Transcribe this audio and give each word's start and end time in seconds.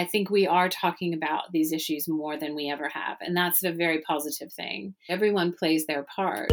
I 0.00 0.06
think 0.06 0.30
we 0.30 0.46
are 0.46 0.70
talking 0.70 1.12
about 1.12 1.52
these 1.52 1.72
issues 1.72 2.08
more 2.08 2.38
than 2.38 2.54
we 2.54 2.70
ever 2.70 2.88
have. 2.88 3.18
And 3.20 3.36
that's 3.36 3.62
a 3.62 3.70
very 3.70 4.00
positive 4.00 4.50
thing. 4.50 4.94
Everyone 5.10 5.52
plays 5.52 5.84
their 5.84 6.04
part. 6.04 6.50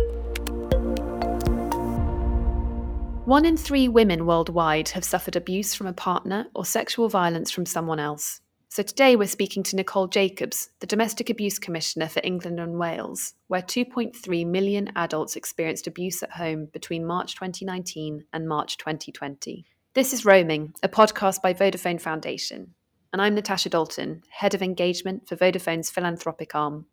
One 3.24 3.46
in 3.46 3.56
three 3.56 3.88
women 3.88 4.26
worldwide 4.26 4.90
have 4.90 5.06
suffered 5.06 5.38
abuse 5.38 5.74
from 5.74 5.88
a 5.88 5.94
partner 5.94 6.48
or 6.54 6.66
sexual 6.66 7.08
violence 7.08 7.50
from 7.50 7.66
someone 7.66 8.02
else. 8.02 8.42
So 8.68 8.84
today 8.84 9.16
we're 9.16 9.30
speaking 9.30 9.64
to 9.64 9.78
Nicole 9.78 10.08
Jacobs, 10.08 10.72
the 10.82 10.86
Domestic 10.88 11.30
Abuse 11.30 11.58
Commissioner 11.58 12.10
for 12.10 12.20
England 12.26 12.60
and 12.60 12.78
Wales, 12.78 13.36
where 13.48 13.62
2.3 13.62 14.46
million 14.46 14.92
adults 14.94 15.38
experienced 15.38 15.88
abuse 15.88 16.22
at 16.22 16.32
home 16.32 16.66
between 16.74 17.08
March 17.08 17.36
2019 17.36 18.26
and 18.34 18.50
March 18.50 18.76
2020. 18.78 19.66
This 19.94 20.12
is 20.12 20.26
Roaming, 20.26 20.74
a 20.84 20.90
podcast 20.90 21.42
by 21.42 21.54
Vodafone 21.54 22.00
Foundation, 22.00 22.76
and 23.14 23.22
I'm 23.22 23.36
Natasha 23.36 23.70
Dalton, 23.70 24.24
Head 24.30 24.54
of 24.54 24.62
Engagement 24.62 25.28
for 25.28 25.36
Vodafone's 25.36 25.90
philanthropic 25.90 26.54
arm. 26.54 26.86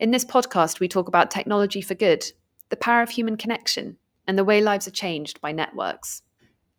In 0.00 0.10
this 0.10 0.24
podcast, 0.24 0.80
we 0.80 0.88
talk 0.88 1.06
about 1.06 1.30
technology 1.30 1.80
for 1.80 1.94
good, 1.94 2.24
the 2.68 2.76
power 2.76 3.02
of 3.02 3.10
human 3.10 3.36
connection, 3.36 3.96
and 4.26 4.36
the 4.36 4.44
way 4.44 4.60
lives 4.60 4.88
are 4.88 4.92
changed 4.92 5.40
by 5.40 5.52
networks. 5.52 6.22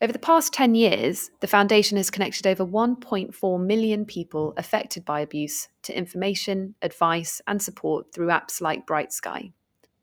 Over 0.02 0.12
the 0.12 0.20
past 0.20 0.52
10 0.54 0.76
years, 0.76 1.32
the 1.40 1.48
Foundation 1.48 1.96
has 1.96 2.12
connected 2.12 2.46
over 2.46 2.66
1.4 2.66 3.66
million 3.66 4.06
people 4.06 4.54
affected 4.58 5.06
by 5.06 5.22
abuse 5.22 5.70
to 5.84 5.98
information, 5.98 6.76
advice, 6.82 7.42
and 7.48 7.62
support 7.62 8.14
through 8.14 8.28
apps 8.28 8.60
like 8.60 8.86
Bright 8.86 9.14
Sky. 9.14 9.54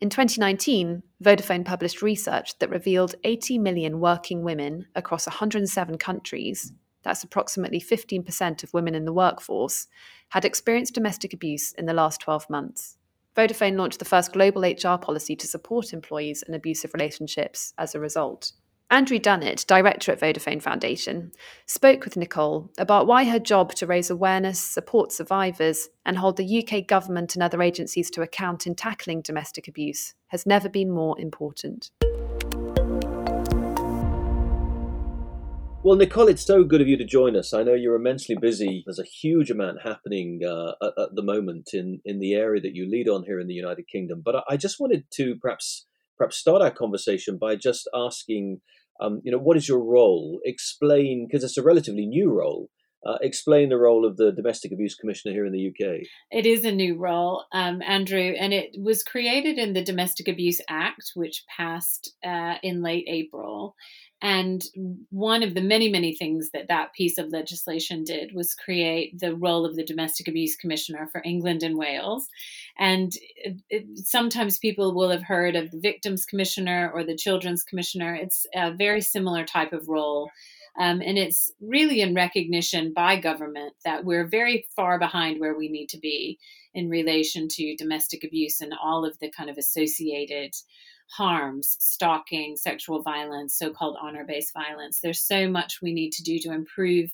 In 0.01 0.09
2019, 0.09 1.03
Vodafone 1.23 1.67
published 1.67 2.01
research 2.01 2.59
that 2.61 2.71
revealed 2.71 3.15
80 3.25 3.59
million 3.59 4.01
working 4.01 4.43
women 4.43 4.87
across 4.95 5.27
107 5.27 5.99
countries, 5.99 6.73
that's 7.03 7.25
approximately 7.25 7.81
15% 7.81 8.63
of 8.63 8.75
women 8.75 8.95
in 8.95 9.05
the 9.05 9.13
workforce, 9.13 9.87
had 10.31 10.45
experienced 10.45 10.95
domestic 10.95 11.33
abuse 11.33 11.73
in 11.73 11.87
the 11.87 11.95
last 11.95 12.21
12 12.21 12.49
months. 12.49 12.97
Vodafone 13.37 13.77
launched 13.77 13.99
the 13.99 14.05
first 14.05 14.33
global 14.33 14.63
HR 14.63 14.99
policy 14.99 15.37
to 15.37 15.47
support 15.47 15.93
employees 15.93 16.43
in 16.43 16.55
abusive 16.55 16.93
relationships 16.95 17.73
as 17.79 17.95
a 17.95 18.01
result. 18.01 18.53
Andrew 18.93 19.21
Dunnett, 19.21 19.65
director 19.69 20.11
at 20.11 20.19
Vodafone 20.19 20.61
Foundation, 20.61 21.31
spoke 21.65 22.05
with 22.05 22.17
Nicole 22.17 22.73
about 22.77 23.07
why 23.07 23.23
her 23.25 23.39
job 23.39 23.73
to 23.75 23.87
raise 23.87 24.11
awareness, 24.11 24.61
support 24.61 25.13
survivors, 25.13 25.89
and 26.05 26.19
hold 26.19 26.37
the 26.37 26.67
UK 26.67 26.89
government 26.89 27.37
and 27.37 27.43
other 27.43 27.63
agencies 27.63 28.11
to 28.11 28.23
account 28.23 28.67
in 28.67 28.75
tackling 28.75 29.23
domestic 29.23 29.69
abuse 29.69 30.15
has 30.29 30.45
never 30.45 30.69
been 30.69 30.91
more 30.91 31.19
important. 31.21 31.93
Well, 35.83 35.97
Nicole, 35.97 36.29
it's 36.29 36.45
so 36.45 36.63
good 36.63 36.83
of 36.83 36.89
you 36.89 36.99
to 36.99 37.07
join 37.07 37.35
us. 37.35 37.55
I 37.55 37.63
know 37.63 37.73
you're 37.73 37.97
immensely 37.97 38.37
busy. 38.37 38.83
There's 38.85 38.99
a 38.99 39.05
huge 39.05 39.51
amount 39.51 39.79
happening 39.83 40.41
uh, 40.47 40.73
at, 40.83 40.93
at, 41.05 41.15
the 41.15 41.23
moment 41.23 41.71
in, 41.73 42.01
in 42.05 42.21
the 42.21 42.35
area 42.35 42.61
that 42.61 42.75
you 42.75 42.87
lead 42.87 43.09
on 43.09 43.25
here 43.25 43.41
in 43.41 43.47
the 43.47 43.55
United 43.55 43.89
Kingdom. 43.89 44.21
But 44.23 44.45
I 44.47 44.59
just 44.59 44.79
wanted 44.79 45.05
to 45.15 45.37
perhaps 45.41 45.87
perhaps 46.19 46.37
start 46.37 46.61
our 46.61 46.71
conversation 46.71 47.39
by 47.39 47.57
just 47.57 47.89
asking 47.95 48.61
um, 49.01 49.23
you 49.25 49.33
know, 49.33 49.39
what 49.39 49.57
is 49.57 49.69
your 49.69 49.83
role? 49.83 50.41
Explain, 50.45 51.27
because 51.27 51.43
it's 51.43 51.57
a 51.57 51.63
relatively 51.63 52.07
new 52.07 52.31
role. 52.31 52.69
Uh, 53.07 53.17
explain 53.23 53.71
the 53.71 53.79
role 53.79 54.05
of 54.05 54.19
the 54.19 54.31
domestic 54.31 54.73
abuse 54.73 54.95
commissioner 54.95 55.33
here 55.33 55.47
in 55.47 55.53
the 55.53 55.69
UK. 55.69 56.03
It 56.31 56.45
is 56.45 56.67
a 56.67 56.71
new 56.71 56.99
role, 56.99 57.47
um, 57.51 57.81
Andrew, 57.81 58.35
and 58.39 58.53
it 58.53 58.77
was 58.79 59.03
created 59.03 59.57
in 59.57 59.73
the 59.73 59.83
Domestic 59.83 60.29
Abuse 60.29 60.61
Act, 60.69 61.13
which 61.15 61.45
passed 61.57 62.15
uh, 62.23 62.57
in 62.63 62.83
late 62.83 63.07
April. 63.09 63.75
And 64.23 64.63
one 65.09 65.43
of 65.43 65.55
the 65.55 65.63
many, 65.63 65.89
many 65.89 66.15
things 66.15 66.51
that 66.51 66.69
that 66.69 66.93
piece 66.93 67.17
of 67.17 67.31
legislation 67.31 68.05
did 68.05 68.35
was 68.35 68.55
create 68.55 69.19
the 69.19 69.35
role 69.35 69.65
of 69.65 69.77
the 69.77 69.85
Domestic 69.85 70.29
Abuse 70.29 70.57
Commissioner 70.57 71.09
for 71.11 71.23
England 71.25 71.63
and 71.63 71.79
Wales. 71.79 72.29
And 72.79 73.13
it, 73.37 73.57
it, 73.71 73.99
sometimes 73.99 74.59
people 74.59 74.95
will 74.95 75.09
have 75.09 75.23
heard 75.23 75.57
of 75.57 75.71
the 75.71 75.81
Victims 75.81 76.27
Commissioner 76.27 76.91
or 76.93 77.03
the 77.03 77.17
Children's 77.17 77.65
Commissioner. 77.65 78.15
It's 78.15 78.47
a 78.55 78.73
very 78.73 79.01
similar 79.01 79.45
type 79.45 79.73
of 79.73 79.89
role. 79.89 80.31
Um, 80.79 81.01
and 81.01 81.19
it's 81.19 81.51
really 81.61 82.01
in 82.01 82.15
recognition 82.15 82.93
by 82.93 83.17
government 83.17 83.73
that 83.85 84.05
we're 84.05 84.27
very 84.27 84.67
far 84.77 84.99
behind 84.99 85.41
where 85.41 85.57
we 85.57 85.69
need 85.69 85.89
to 85.89 85.99
be 85.99 86.39
in 86.75 86.89
relation 86.89 87.49
to 87.49 87.77
domestic 87.77 88.23
abuse 88.23 88.61
and 88.61 88.73
all 88.81 89.05
of 89.05 89.19
the 89.19 89.31
kind 89.31 89.51
of 89.51 89.59
associated 89.59 90.53
harms 91.17 91.77
stalking, 91.81 92.57
sexual 92.57 93.03
violence, 93.03 93.57
so 93.57 93.71
called 93.71 93.97
honor 94.01 94.25
based 94.27 94.53
violence. 94.53 95.01
There's 95.01 95.23
so 95.23 95.49
much 95.49 95.83
we 95.83 95.93
need 95.93 96.13
to 96.13 96.23
do 96.23 96.39
to 96.41 96.53
improve 96.53 97.13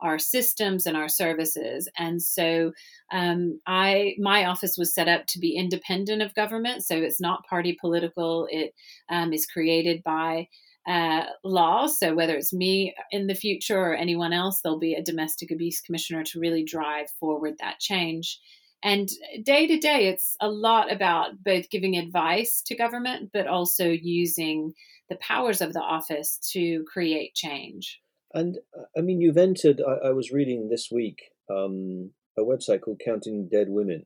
our 0.00 0.18
systems 0.18 0.86
and 0.86 0.96
our 0.96 1.08
services. 1.08 1.88
And 1.96 2.22
so 2.22 2.72
um, 3.10 3.60
i 3.66 4.14
my 4.18 4.44
office 4.44 4.76
was 4.78 4.94
set 4.94 5.08
up 5.08 5.26
to 5.26 5.38
be 5.38 5.56
independent 5.56 6.22
of 6.22 6.34
government 6.34 6.84
so 6.84 6.96
it's 6.96 7.20
not 7.20 7.46
party 7.46 7.76
political. 7.80 8.46
It 8.50 8.74
um, 9.08 9.32
is 9.32 9.46
created 9.46 10.02
by 10.04 10.48
uh, 10.86 11.24
law. 11.44 11.86
So 11.86 12.14
whether 12.14 12.36
it's 12.36 12.52
me 12.52 12.94
in 13.10 13.26
the 13.26 13.34
future 13.34 13.78
or 13.78 13.94
anyone 13.94 14.32
else 14.32 14.60
there'll 14.60 14.78
be 14.78 14.94
a 14.94 15.02
domestic 15.02 15.50
abuse 15.50 15.80
commissioner 15.80 16.22
to 16.24 16.40
really 16.40 16.64
drive 16.64 17.10
forward 17.18 17.54
that 17.58 17.80
change 17.80 18.38
and 18.82 19.08
day 19.42 19.66
to 19.66 19.78
day, 19.78 20.08
it's 20.08 20.36
a 20.40 20.48
lot 20.48 20.92
about 20.92 21.42
both 21.42 21.70
giving 21.70 21.96
advice 21.96 22.62
to 22.66 22.76
government, 22.76 23.30
but 23.32 23.46
also 23.46 23.88
using 23.88 24.72
the 25.08 25.16
powers 25.16 25.60
of 25.60 25.72
the 25.72 25.80
office 25.80 26.38
to 26.52 26.84
create 26.92 27.34
change. 27.34 28.00
And 28.34 28.58
I 28.96 29.00
mean, 29.00 29.20
you've 29.20 29.38
entered, 29.38 29.80
I, 29.86 30.08
I 30.08 30.10
was 30.12 30.30
reading 30.30 30.68
this 30.68 30.88
week 30.92 31.18
um, 31.50 32.10
a 32.38 32.42
website 32.42 32.82
called 32.82 33.00
Counting 33.04 33.48
Dead 33.50 33.68
Women. 33.68 34.04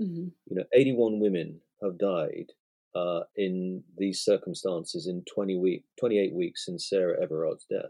Mm-hmm. 0.00 0.28
You 0.46 0.56
know, 0.56 0.64
81 0.74 1.20
women 1.20 1.60
have 1.82 1.98
died 1.98 2.46
uh, 2.94 3.20
in 3.36 3.84
these 3.96 4.20
circumstances 4.20 5.06
in 5.06 5.22
20 5.32 5.56
week, 5.56 5.84
28 5.98 6.34
weeks 6.34 6.66
since 6.66 6.88
Sarah 6.88 7.22
Everard's 7.22 7.66
death. 7.70 7.84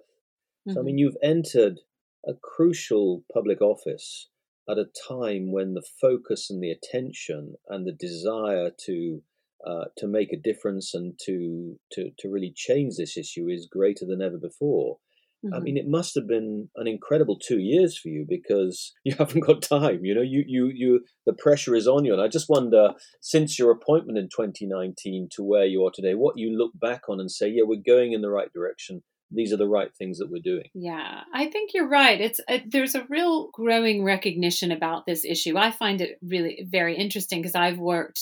Mm-hmm. 0.69 0.73
So, 0.73 0.81
I 0.81 0.83
mean, 0.83 0.95
mm-hmm. 0.95 0.99
you've 0.99 1.17
entered 1.23 1.81
a 2.27 2.35
crucial 2.35 3.25
public 3.33 3.63
office 3.63 4.29
at 4.71 4.79
a 4.79 4.87
time 5.09 5.53
when 5.53 5.75
the 5.75 5.85
focus 6.01 6.51
and 6.51 6.63
the 6.63 6.71
attention 6.71 7.55
and 7.69 7.87
the 7.87 7.93
desire 7.93 8.71
to 8.87 9.23
uh, 9.67 9.85
to 9.99 10.07
make 10.07 10.33
a 10.33 10.41
difference 10.41 10.95
and 10.95 11.19
to, 11.27 11.77
to 11.93 12.11
to 12.19 12.31
really 12.31 12.53
change 12.55 12.95
this 12.97 13.17
issue 13.17 13.47
is 13.49 13.69
greater 13.71 14.07
than 14.07 14.23
ever 14.23 14.39
before. 14.39 14.97
Mm-hmm. 15.45 15.55
I 15.55 15.61
mean, 15.61 15.77
it 15.77 15.87
must 15.87 16.15
have 16.15 16.27
been 16.27 16.69
an 16.77 16.87
incredible 16.87 17.39
two 17.39 17.59
years 17.59 17.99
for 17.99 18.09
you 18.09 18.27
because 18.29 18.93
you 19.05 19.15
haven't 19.19 19.47
got 19.47 19.63
time. 19.63 20.01
You 20.03 20.15
know, 20.15 20.23
you 20.23 20.45
you 20.47 20.71
you 20.75 21.01
the 21.27 21.33
pressure 21.35 21.75
is 21.75 21.87
on 21.87 22.05
you, 22.05 22.13
and 22.13 22.23
I 22.23 22.29
just 22.29 22.49
wonder, 22.49 22.91
since 23.21 23.59
your 23.59 23.71
appointment 23.71 24.19
in 24.19 24.29
2019 24.29 25.29
to 25.33 25.43
where 25.43 25.67
you 25.67 25.85
are 25.85 25.93
today, 25.95 26.15
what 26.15 26.39
you 26.39 26.57
look 26.57 26.73
back 26.81 27.09
on 27.09 27.21
and 27.21 27.31
say, 27.31 27.49
yeah, 27.49 27.65
we're 27.65 27.83
going 27.85 28.13
in 28.13 28.23
the 28.23 28.31
right 28.31 28.53
direction 28.53 29.03
these 29.31 29.53
are 29.53 29.57
the 29.57 29.69
right 29.69 29.95
things 29.95 30.19
that 30.19 30.31
we're 30.31 30.43
doing. 30.43 30.69
Yeah, 30.75 31.21
I 31.33 31.47
think 31.47 31.71
you're 31.75 31.89
right. 31.89 32.21
It's 32.21 32.41
a, 32.49 32.63
there's 32.67 32.95
a 32.95 33.07
real 33.09 33.51
growing 33.53 34.05
recognition 34.05 34.73
about 34.73 35.07
this 35.07 35.25
issue. 35.25 35.57
I 35.57 35.71
find 35.71 36.01
it 36.01 36.19
really 36.23 36.67
very 36.71 36.97
interesting 36.97 37.41
because 37.41 37.55
I've 37.55 37.79
worked 37.79 38.21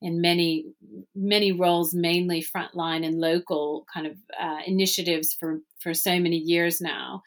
in 0.00 0.20
many 0.20 0.66
many 1.14 1.52
roles, 1.52 1.94
mainly 1.94 2.44
frontline 2.44 3.04
and 3.04 3.20
local 3.20 3.84
kind 3.92 4.06
of 4.06 4.16
uh, 4.40 4.60
initiatives 4.66 5.32
for 5.32 5.60
for 5.80 5.94
so 5.94 6.18
many 6.18 6.36
years 6.36 6.80
now, 6.80 7.22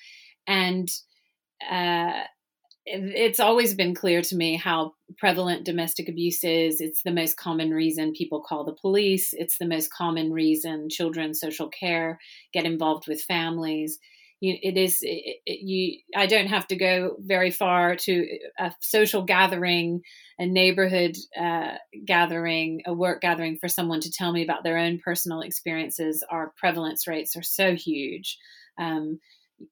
and. 0.48 0.90
Uh, 1.70 2.24
it's 2.86 3.40
always 3.40 3.74
been 3.74 3.94
clear 3.94 4.22
to 4.22 4.36
me 4.36 4.56
how 4.56 4.94
prevalent 5.18 5.66
domestic 5.66 6.10
abuse 6.10 6.44
is. 6.44 6.82
It's 6.82 7.04
the 7.04 7.12
most 7.12 7.38
common 7.38 7.72
reason 7.72 8.14
people 8.14 8.42
call 8.42 8.64
the 8.64 8.74
police. 8.74 9.34
It's 9.34 9.58
the 9.58 9.68
most 9.68 9.94
common 9.94 10.32
reason 10.32 10.90
children 10.90 11.34
social 11.34 11.70
care 11.70 12.20
get 12.54 12.66
involved 12.66 13.08
with 13.08 13.22
families. 13.22 14.00
You, 14.40 14.58
it 14.64 14.76
is 14.76 15.00
it, 15.04 15.38
it, 15.46 15.60
you. 15.62 16.00
I 16.16 16.26
don't 16.26 16.48
have 16.48 16.66
to 16.68 16.76
go 16.76 17.16
very 17.20 17.52
far 17.52 17.96
to 17.98 18.28
a 18.58 18.72
social 18.80 19.22
gathering, 19.22 20.02
a 20.40 20.48
neighborhood 20.48 21.16
uh, 21.40 21.74
gathering, 22.06 22.82
a 22.88 22.94
work 22.94 23.22
gathering 23.22 23.58
for 23.60 23.68
someone 23.68 24.02
to 24.02 24.12
tell 24.12 24.32
me 24.32 24.44
about 24.44 24.64
their 24.64 24.80
own 24.80 24.98
personal 24.98 25.42
experiences. 25.42 26.24
Our 26.28 26.54
prevalence 26.58 27.06
rates 27.06 27.36
are 27.36 27.44
so 27.44 27.76
huge. 27.76 28.40
Um, 28.80 29.20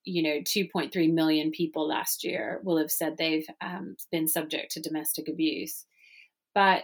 you 0.04 0.24
know 0.24 0.40
2.3 0.42 1.14
million 1.14 1.52
people 1.52 1.88
last 1.88 2.24
year 2.24 2.60
will 2.64 2.78
have 2.78 2.92
said 2.92 3.18
they've 3.18 3.48
um, 3.62 3.96
been 4.12 4.28
subject 4.28 4.72
to 4.72 4.82
domestic 4.82 5.28
abuse. 5.28 5.86
But 6.56 6.84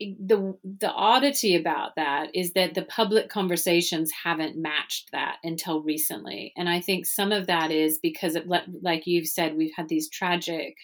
the 0.00 0.56
the 0.64 0.90
oddity 0.90 1.54
about 1.54 1.94
that 1.96 2.34
is 2.34 2.52
that 2.54 2.74
the 2.74 2.82
public 2.82 3.28
conversations 3.28 4.10
haven't 4.24 4.56
matched 4.56 5.10
that 5.12 5.36
until 5.44 5.82
recently. 5.82 6.52
And 6.56 6.68
i 6.68 6.80
think 6.80 7.06
some 7.06 7.32
of 7.32 7.46
that 7.46 7.70
is 7.70 7.98
because 8.02 8.34
of 8.34 8.44
like 8.82 9.06
you've 9.06 9.28
said 9.28 9.56
we've 9.56 9.74
had 9.76 9.88
these 9.88 10.08
tragic 10.08 10.76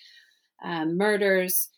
um, 0.64 0.96
murders 0.96 1.68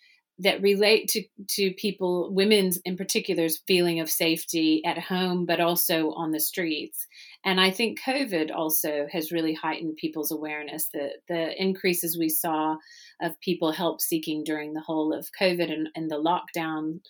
that 0.43 0.62
relate 0.62 1.09
to 1.09 1.23
to 1.49 1.73
people 1.73 2.33
women's 2.33 2.79
in 2.85 2.97
particular's 2.97 3.62
feeling 3.67 4.00
of 4.00 4.11
safety 4.11 4.83
at 4.85 4.99
home 4.99 5.47
but 5.47 5.61
also 5.61 6.11
on 6.12 6.31
the 6.31 6.41
streets 6.41 7.06
and 7.44 7.61
i 7.61 7.71
think 7.71 8.00
covid 8.00 8.50
also 8.55 9.06
has 9.11 9.33
really 9.33 9.55
heightened 9.55 9.97
people's 9.97 10.31
awareness 10.31 10.89
the 10.93 11.11
the 11.29 11.62
increases 11.62 12.19
we 12.19 12.29
saw 12.29 12.77
of 13.23 13.41
people 13.41 13.73
help 13.73 14.00
seeking 14.00 14.44
during 14.44 14.75
the 14.75 14.81
whole 14.81 15.15
of 15.15 15.31
COVID 15.41 15.73
and, 15.73 15.89
and 15.94 16.11
the 16.11 16.17
lockdown. 16.17 17.00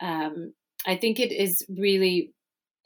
Um, 0.00 0.54
I 0.86 0.96
think 0.96 1.20
it 1.20 1.30
is 1.30 1.64
really 1.68 2.32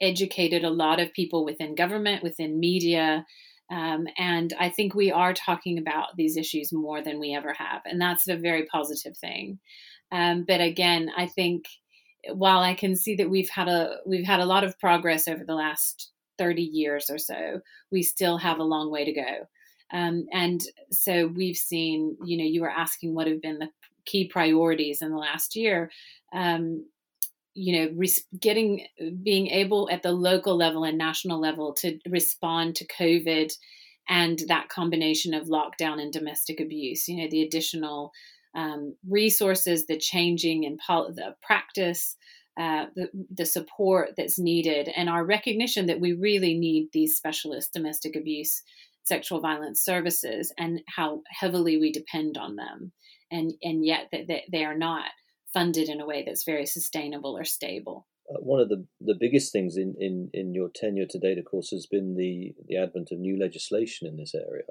educated 0.01 0.63
a 0.63 0.69
lot 0.69 0.99
of 0.99 1.13
people 1.13 1.45
within 1.45 1.75
government, 1.75 2.23
within 2.23 2.59
media. 2.59 3.25
Um, 3.71 4.07
and 4.17 4.53
I 4.59 4.69
think 4.69 4.93
we 4.93 5.11
are 5.11 5.33
talking 5.33 5.77
about 5.77 6.17
these 6.17 6.35
issues 6.35 6.73
more 6.73 7.01
than 7.01 7.19
we 7.19 7.33
ever 7.33 7.53
have. 7.53 7.81
And 7.85 7.99
that's 7.99 8.27
a 8.27 8.35
very 8.35 8.65
positive 8.65 9.17
thing. 9.17 9.59
Um, 10.11 10.45
but 10.47 10.61
again, 10.61 11.09
I 11.15 11.27
think 11.27 11.65
while 12.31 12.59
I 12.59 12.73
can 12.73 12.95
see 12.95 13.15
that 13.15 13.29
we've 13.29 13.49
had 13.49 13.67
a 13.67 13.97
we've 14.05 14.25
had 14.25 14.39
a 14.39 14.45
lot 14.45 14.63
of 14.63 14.79
progress 14.79 15.27
over 15.27 15.43
the 15.43 15.55
last 15.55 16.11
30 16.37 16.61
years 16.61 17.09
or 17.09 17.17
so, 17.17 17.61
we 17.91 18.03
still 18.03 18.37
have 18.37 18.59
a 18.59 18.63
long 18.63 18.89
way 18.89 19.05
to 19.05 19.13
go. 19.13 19.47
Um, 19.91 20.25
and 20.31 20.61
so 20.91 21.27
we've 21.27 21.57
seen, 21.57 22.17
you 22.25 22.37
know, 22.37 22.43
you 22.43 22.61
were 22.61 22.69
asking 22.69 23.13
what 23.13 23.27
have 23.27 23.41
been 23.41 23.59
the 23.59 23.69
key 24.05 24.27
priorities 24.27 25.01
in 25.01 25.11
the 25.11 25.17
last 25.17 25.55
year. 25.55 25.91
Um, 26.33 26.85
you 27.53 27.79
know, 27.79 27.91
res- 27.95 28.25
getting 28.39 28.87
being 29.21 29.47
able 29.47 29.89
at 29.91 30.01
the 30.01 30.11
local 30.11 30.57
level 30.57 30.83
and 30.83 30.97
national 30.97 31.39
level 31.39 31.73
to 31.73 31.99
respond 32.09 32.75
to 32.75 32.87
COVID 32.87 33.53
and 34.09 34.39
that 34.47 34.69
combination 34.69 35.33
of 35.33 35.47
lockdown 35.47 36.01
and 36.01 36.11
domestic 36.11 36.59
abuse. 36.59 37.07
You 37.07 37.17
know, 37.17 37.27
the 37.29 37.43
additional 37.43 38.11
um, 38.55 38.95
resources, 39.09 39.85
the 39.85 39.97
changing 39.97 40.63
in 40.63 40.77
pol- 40.77 41.13
the 41.13 41.35
practice, 41.41 42.15
uh, 42.59 42.85
the, 42.95 43.09
the 43.33 43.45
support 43.45 44.11
that's 44.15 44.37
needed, 44.37 44.89
and 44.95 45.09
our 45.09 45.25
recognition 45.25 45.87
that 45.87 45.99
we 45.99 46.13
really 46.13 46.57
need 46.57 46.89
these 46.91 47.17
specialist 47.17 47.73
domestic 47.73 48.15
abuse, 48.15 48.61
sexual 49.03 49.41
violence 49.41 49.83
services, 49.83 50.53
and 50.57 50.81
how 50.87 51.21
heavily 51.27 51.77
we 51.77 51.91
depend 51.91 52.37
on 52.37 52.55
them, 52.55 52.91
and 53.31 53.53
and 53.63 53.85
yet 53.85 54.09
that 54.11 54.27
they, 54.27 54.43
they 54.51 54.63
are 54.63 54.77
not 54.77 55.05
funded 55.53 55.89
in 55.89 56.01
a 56.01 56.05
way 56.05 56.23
that's 56.25 56.43
very 56.43 56.65
sustainable 56.65 57.37
or 57.37 57.43
stable. 57.43 58.07
Uh, 58.29 58.39
one 58.39 58.59
of 58.59 58.69
the, 58.69 58.85
the 59.01 59.17
biggest 59.19 59.51
things 59.51 59.77
in, 59.77 59.95
in, 59.99 60.29
in 60.33 60.53
your 60.53 60.69
tenure 60.73 61.05
to 61.09 61.19
date, 61.19 61.37
of 61.37 61.45
course, 61.45 61.69
has 61.71 61.85
been 61.85 62.15
the, 62.15 62.55
the 62.67 62.77
advent 62.77 63.09
of 63.11 63.19
new 63.19 63.37
legislation 63.39 64.07
in 64.07 64.17
this 64.17 64.33
area. 64.33 64.63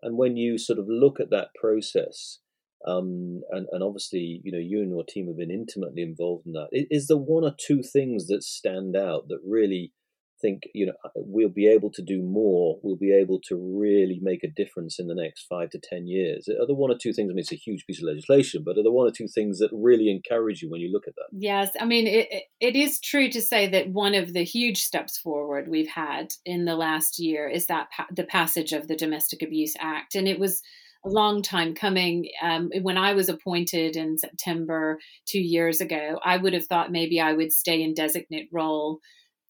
And 0.00 0.16
when 0.16 0.36
you 0.36 0.56
sort 0.56 0.78
of 0.78 0.86
look 0.88 1.20
at 1.20 1.30
that 1.30 1.48
process, 1.60 2.38
um, 2.86 3.42
and, 3.50 3.66
and 3.72 3.82
obviously, 3.82 4.40
you 4.44 4.52
know, 4.52 4.58
you 4.58 4.80
and 4.80 4.90
your 4.90 5.04
team 5.08 5.26
have 5.26 5.36
been 5.36 5.50
intimately 5.50 6.02
involved 6.02 6.46
in 6.46 6.52
that. 6.52 6.68
Is 6.72 7.06
there 7.06 7.16
one 7.16 7.44
or 7.44 7.54
two 7.58 7.82
things 7.82 8.26
that 8.28 8.42
stand 8.42 8.96
out 8.96 9.28
that 9.28 9.40
really 9.46 9.92
think, 10.40 10.62
you 10.74 10.86
know, 10.86 10.94
uh, 11.04 11.10
we'll 11.14 11.50
be 11.50 11.68
able 11.68 11.90
to 11.92 12.02
do 12.02 12.22
more? 12.22 12.78
We'll 12.82 12.96
be 12.96 13.12
able 13.12 13.40
to 13.48 13.56
really 13.56 14.18
make 14.22 14.42
a 14.42 14.48
difference 14.48 14.98
in 14.98 15.06
the 15.06 15.14
next 15.14 15.44
five 15.46 15.68
to 15.70 15.78
ten 15.78 16.06
years. 16.06 16.48
Are 16.48 16.66
there 16.66 16.74
one 16.74 16.90
or 16.90 16.96
two 16.96 17.12
things? 17.12 17.28
I 17.28 17.34
mean, 17.34 17.40
it's 17.40 17.52
a 17.52 17.56
huge 17.56 17.84
piece 17.86 18.00
of 18.00 18.08
legislation, 18.08 18.62
but 18.64 18.78
are 18.78 18.82
there 18.82 18.90
one 18.92 19.06
or 19.06 19.12
two 19.12 19.28
things 19.28 19.58
that 19.58 19.70
really 19.72 20.10
encourage 20.10 20.62
you 20.62 20.70
when 20.70 20.80
you 20.80 20.90
look 20.90 21.06
at 21.06 21.14
that? 21.16 21.26
Yes, 21.32 21.70
I 21.78 21.84
mean, 21.84 22.06
it 22.06 22.28
it 22.60 22.76
is 22.76 23.00
true 23.00 23.28
to 23.30 23.42
say 23.42 23.68
that 23.68 23.90
one 23.90 24.14
of 24.14 24.32
the 24.32 24.44
huge 24.44 24.78
steps 24.78 25.18
forward 25.18 25.68
we've 25.68 25.88
had 25.90 26.28
in 26.46 26.64
the 26.64 26.76
last 26.76 27.18
year 27.18 27.46
is 27.46 27.66
that 27.66 27.88
pa- 27.94 28.06
the 28.10 28.24
passage 28.24 28.72
of 28.72 28.88
the 28.88 28.96
Domestic 28.96 29.42
Abuse 29.42 29.74
Act, 29.78 30.14
and 30.14 30.26
it 30.26 30.40
was 30.40 30.62
a 31.04 31.08
long 31.08 31.42
time 31.42 31.74
coming. 31.74 32.28
Um, 32.42 32.70
when 32.82 32.98
I 32.98 33.14
was 33.14 33.28
appointed 33.28 33.96
in 33.96 34.18
September 34.18 34.98
two 35.26 35.40
years 35.40 35.80
ago, 35.80 36.18
I 36.24 36.36
would 36.36 36.52
have 36.52 36.66
thought 36.66 36.92
maybe 36.92 37.20
I 37.20 37.32
would 37.32 37.52
stay 37.52 37.82
in 37.82 37.94
designate 37.94 38.48
role 38.52 39.00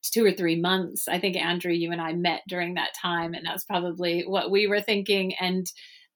two 0.02 0.24
or 0.24 0.32
three 0.32 0.58
months. 0.58 1.08
I 1.08 1.18
think 1.18 1.36
Andrew, 1.36 1.72
you 1.72 1.92
and 1.92 2.00
I 2.00 2.12
met 2.12 2.42
during 2.48 2.74
that 2.74 2.94
time, 3.00 3.34
and 3.34 3.44
that's 3.44 3.64
probably 3.64 4.22
what 4.22 4.50
we 4.50 4.66
were 4.66 4.80
thinking. 4.80 5.34
And 5.40 5.66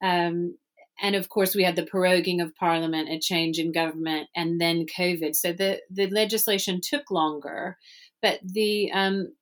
um, 0.03 0.57
and 1.01 1.15
of 1.15 1.27
course, 1.29 1.55
we 1.55 1.63
had 1.63 1.75
the 1.75 1.85
proroguing 1.85 2.41
of 2.41 2.55
Parliament, 2.55 3.09
a 3.09 3.19
change 3.19 3.59
in 3.59 3.71
government, 3.71 4.29
and 4.35 4.59
then 4.59 4.85
COVID. 4.97 5.35
So 5.35 5.51
the 5.51 5.81
the 5.89 6.07
legislation 6.07 6.79
took 6.81 7.11
longer, 7.11 7.77
but 8.21 8.39
the 8.43 8.91
um, 8.91 9.33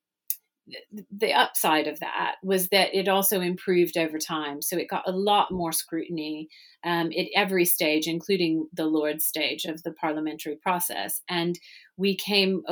the 1.11 1.33
upside 1.33 1.87
of 1.87 1.99
that 1.99 2.35
was 2.41 2.69
that 2.69 2.95
it 2.95 3.07
also 3.09 3.41
improved 3.41 3.97
over 3.97 4.17
time. 4.17 4.61
So 4.61 4.77
it 4.77 4.87
got 4.89 5.07
a 5.07 5.11
lot 5.11 5.51
more 5.51 5.73
scrutiny 5.73 6.47
um, 6.85 7.11
at 7.17 7.27
every 7.35 7.65
stage, 7.65 8.07
including 8.07 8.67
the 8.73 8.85
Lord's 8.85 9.25
stage 9.25 9.65
of 9.65 9.83
the 9.83 9.91
parliamentary 9.91 10.55
process. 10.55 11.21
And 11.29 11.59
we 11.97 12.15
came 12.15 12.63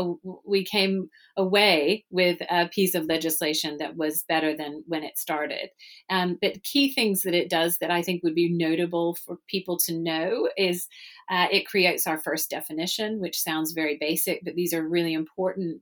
we 0.45 0.63
came 0.63 1.09
away 1.37 2.05
with 2.09 2.41
a 2.49 2.69
piece 2.69 2.95
of 2.95 3.05
legislation 3.05 3.77
that 3.77 3.95
was 3.97 4.23
better 4.27 4.55
than 4.55 4.83
when 4.87 5.03
it 5.03 5.17
started. 5.17 5.69
Um, 6.09 6.37
but 6.41 6.63
key 6.63 6.93
things 6.93 7.23
that 7.23 7.33
it 7.33 7.49
does 7.49 7.77
that 7.79 7.91
I 7.91 8.01
think 8.01 8.23
would 8.23 8.35
be 8.35 8.49
notable 8.49 9.15
for 9.15 9.37
people 9.47 9.77
to 9.85 9.97
know 9.97 10.49
is 10.57 10.87
uh, 11.29 11.47
it 11.51 11.67
creates 11.67 12.07
our 12.07 12.17
first 12.17 12.49
definition, 12.49 13.19
which 13.19 13.39
sounds 13.39 13.73
very 13.73 13.97
basic, 13.99 14.43
but 14.43 14.55
these 14.55 14.73
are 14.73 14.87
really 14.87 15.13
important 15.13 15.81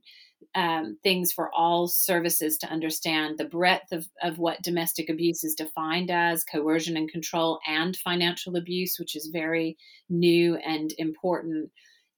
um, 0.54 0.98
things 1.02 1.32
for 1.32 1.50
all 1.54 1.86
services 1.86 2.58
to 2.58 2.70
understand 2.70 3.38
the 3.38 3.44
breadth 3.44 3.92
of, 3.92 4.08
of 4.22 4.38
what 4.38 4.62
domestic 4.62 5.08
abuse 5.08 5.44
is 5.44 5.54
defined 5.54 6.10
as 6.10 6.44
coercion 6.44 6.96
and 6.96 7.10
control 7.10 7.60
and 7.66 7.96
financial 7.96 8.56
abuse, 8.56 8.96
which 8.98 9.14
is 9.14 9.30
very 9.32 9.76
new 10.08 10.56
and 10.56 10.92
important. 10.98 11.70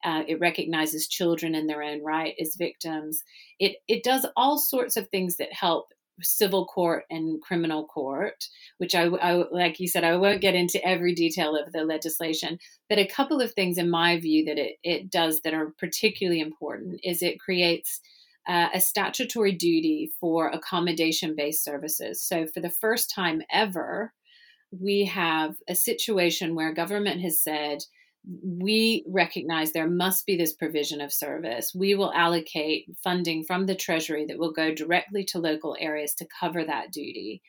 Uh, 0.05 0.23
it 0.26 0.40
recognizes 0.40 1.06
children 1.08 1.55
in 1.55 1.67
their 1.67 1.82
own 1.82 2.02
right 2.02 2.34
as 2.40 2.56
victims. 2.56 3.23
It 3.61 3.76
it 3.87 4.02
does 4.02 4.26
all 4.34 4.58
sorts 4.58 4.96
of 4.96 5.08
things 5.08 5.37
that 5.37 5.52
help 5.52 5.93
civil 6.20 6.67
court 6.67 7.05
and 7.11 7.40
criminal 7.40 7.87
court, 7.87 8.49
which 8.79 8.94
I, 8.94 9.05
I, 9.05 9.44
like 9.50 9.81
you 9.81 9.88
said, 9.88 10.05
I 10.05 10.17
won't 10.17 10.40
get 10.40 10.55
into 10.55 10.84
every 10.87 11.14
detail 11.14 11.56
of 11.56 11.73
the 11.73 11.84
legislation, 11.84 12.58
but 12.88 12.99
a 12.99 13.06
couple 13.06 13.40
of 13.40 13.52
things 13.52 13.79
in 13.79 13.90
my 13.90 14.20
view 14.20 14.44
that 14.44 14.58
it, 14.58 14.76
it 14.82 15.11
does 15.11 15.40
that 15.43 15.55
are 15.55 15.73
particularly 15.79 16.40
important 16.40 17.00
is 17.02 17.23
it 17.23 17.40
creates 17.40 18.00
uh, 18.49 18.69
a 18.75 18.81
statutory 18.81 19.53
duty 19.53 20.12
for 20.21 20.49
accommodation 20.49 21.35
based 21.37 21.65
services. 21.65 22.23
So, 22.23 22.47
for 22.47 22.61
the 22.61 22.71
first 22.71 23.11
time 23.15 23.43
ever, 23.50 24.12
we 24.71 25.05
have 25.05 25.55
a 25.69 25.75
situation 25.75 26.55
where 26.55 26.73
government 26.73 27.21
has 27.21 27.41
said, 27.43 27.79
we 28.25 29.05
recognize 29.09 29.73
there 29.73 29.91
must 29.91 30.27
be 30.27 30.37
this 30.37 30.55
provision 30.55 31.00
of 31.00 31.12
service. 31.12 31.73
We 31.75 31.94
will 31.94 32.12
allocate 32.12 32.87
funding 33.03 33.44
from 33.44 33.67
the 33.67 33.75
Treasury 33.75 34.27
that 34.27 34.39
will 34.39 34.53
go 34.53 34.73
directly 34.73 35.25
to 35.27 35.39
local 35.39 35.77
areas 35.79 36.15
to 36.15 36.29
cover 36.41 36.65
that 36.65 36.93
duty. 36.93 37.43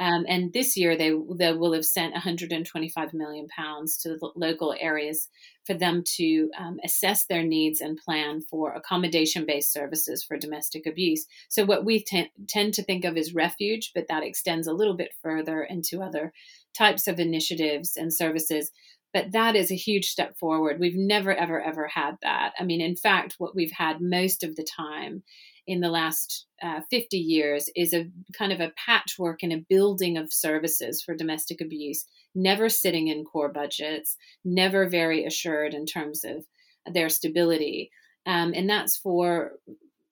Um, 0.00 0.24
and 0.26 0.50
this 0.54 0.78
year, 0.78 0.96
they, 0.96 1.12
they 1.36 1.52
will 1.52 1.74
have 1.74 1.84
sent 1.84 2.14
125 2.14 3.12
million 3.12 3.46
pounds 3.48 3.98
to 3.98 4.08
the 4.08 4.30
local 4.34 4.74
areas 4.80 5.28
for 5.66 5.74
them 5.74 6.02
to 6.16 6.48
um, 6.58 6.78
assess 6.82 7.26
their 7.26 7.42
needs 7.42 7.82
and 7.82 7.98
plan 7.98 8.40
for 8.40 8.72
accommodation 8.72 9.44
based 9.44 9.74
services 9.74 10.24
for 10.24 10.38
domestic 10.38 10.86
abuse. 10.86 11.26
So, 11.50 11.66
what 11.66 11.84
we 11.84 12.02
t- 12.02 12.32
tend 12.48 12.72
to 12.74 12.82
think 12.82 13.04
of 13.04 13.18
as 13.18 13.34
refuge, 13.34 13.92
but 13.94 14.06
that 14.08 14.22
extends 14.22 14.66
a 14.66 14.72
little 14.72 14.96
bit 14.96 15.10
further 15.22 15.62
into 15.62 16.00
other 16.00 16.32
types 16.76 17.06
of 17.06 17.20
initiatives 17.20 17.92
and 17.94 18.12
services. 18.12 18.70
But 19.12 19.32
that 19.32 19.54
is 19.54 19.70
a 19.70 19.76
huge 19.76 20.06
step 20.06 20.38
forward. 20.38 20.80
We've 20.80 20.96
never, 20.96 21.34
ever, 21.34 21.60
ever 21.60 21.88
had 21.88 22.16
that. 22.22 22.52
I 22.58 22.64
mean, 22.64 22.80
in 22.80 22.96
fact, 22.96 23.34
what 23.36 23.54
we've 23.54 23.72
had 23.72 24.00
most 24.00 24.44
of 24.44 24.56
the 24.56 24.64
time 24.64 25.24
in 25.66 25.80
the 25.80 25.88
last 25.88 26.46
uh, 26.62 26.80
50 26.90 27.16
years 27.16 27.70
is 27.76 27.92
a 27.92 28.08
kind 28.36 28.52
of 28.52 28.60
a 28.60 28.72
patchwork 28.76 29.42
and 29.42 29.52
a 29.52 29.64
building 29.68 30.16
of 30.16 30.32
services 30.32 31.02
for 31.02 31.14
domestic 31.14 31.60
abuse, 31.60 32.06
never 32.34 32.68
sitting 32.68 33.08
in 33.08 33.24
core 33.24 33.52
budgets, 33.52 34.16
never 34.44 34.88
very 34.88 35.24
assured 35.24 35.74
in 35.74 35.86
terms 35.86 36.24
of 36.24 36.44
their 36.92 37.08
stability. 37.08 37.90
Um, 38.26 38.52
and 38.54 38.68
that's 38.68 38.96
for 38.96 39.52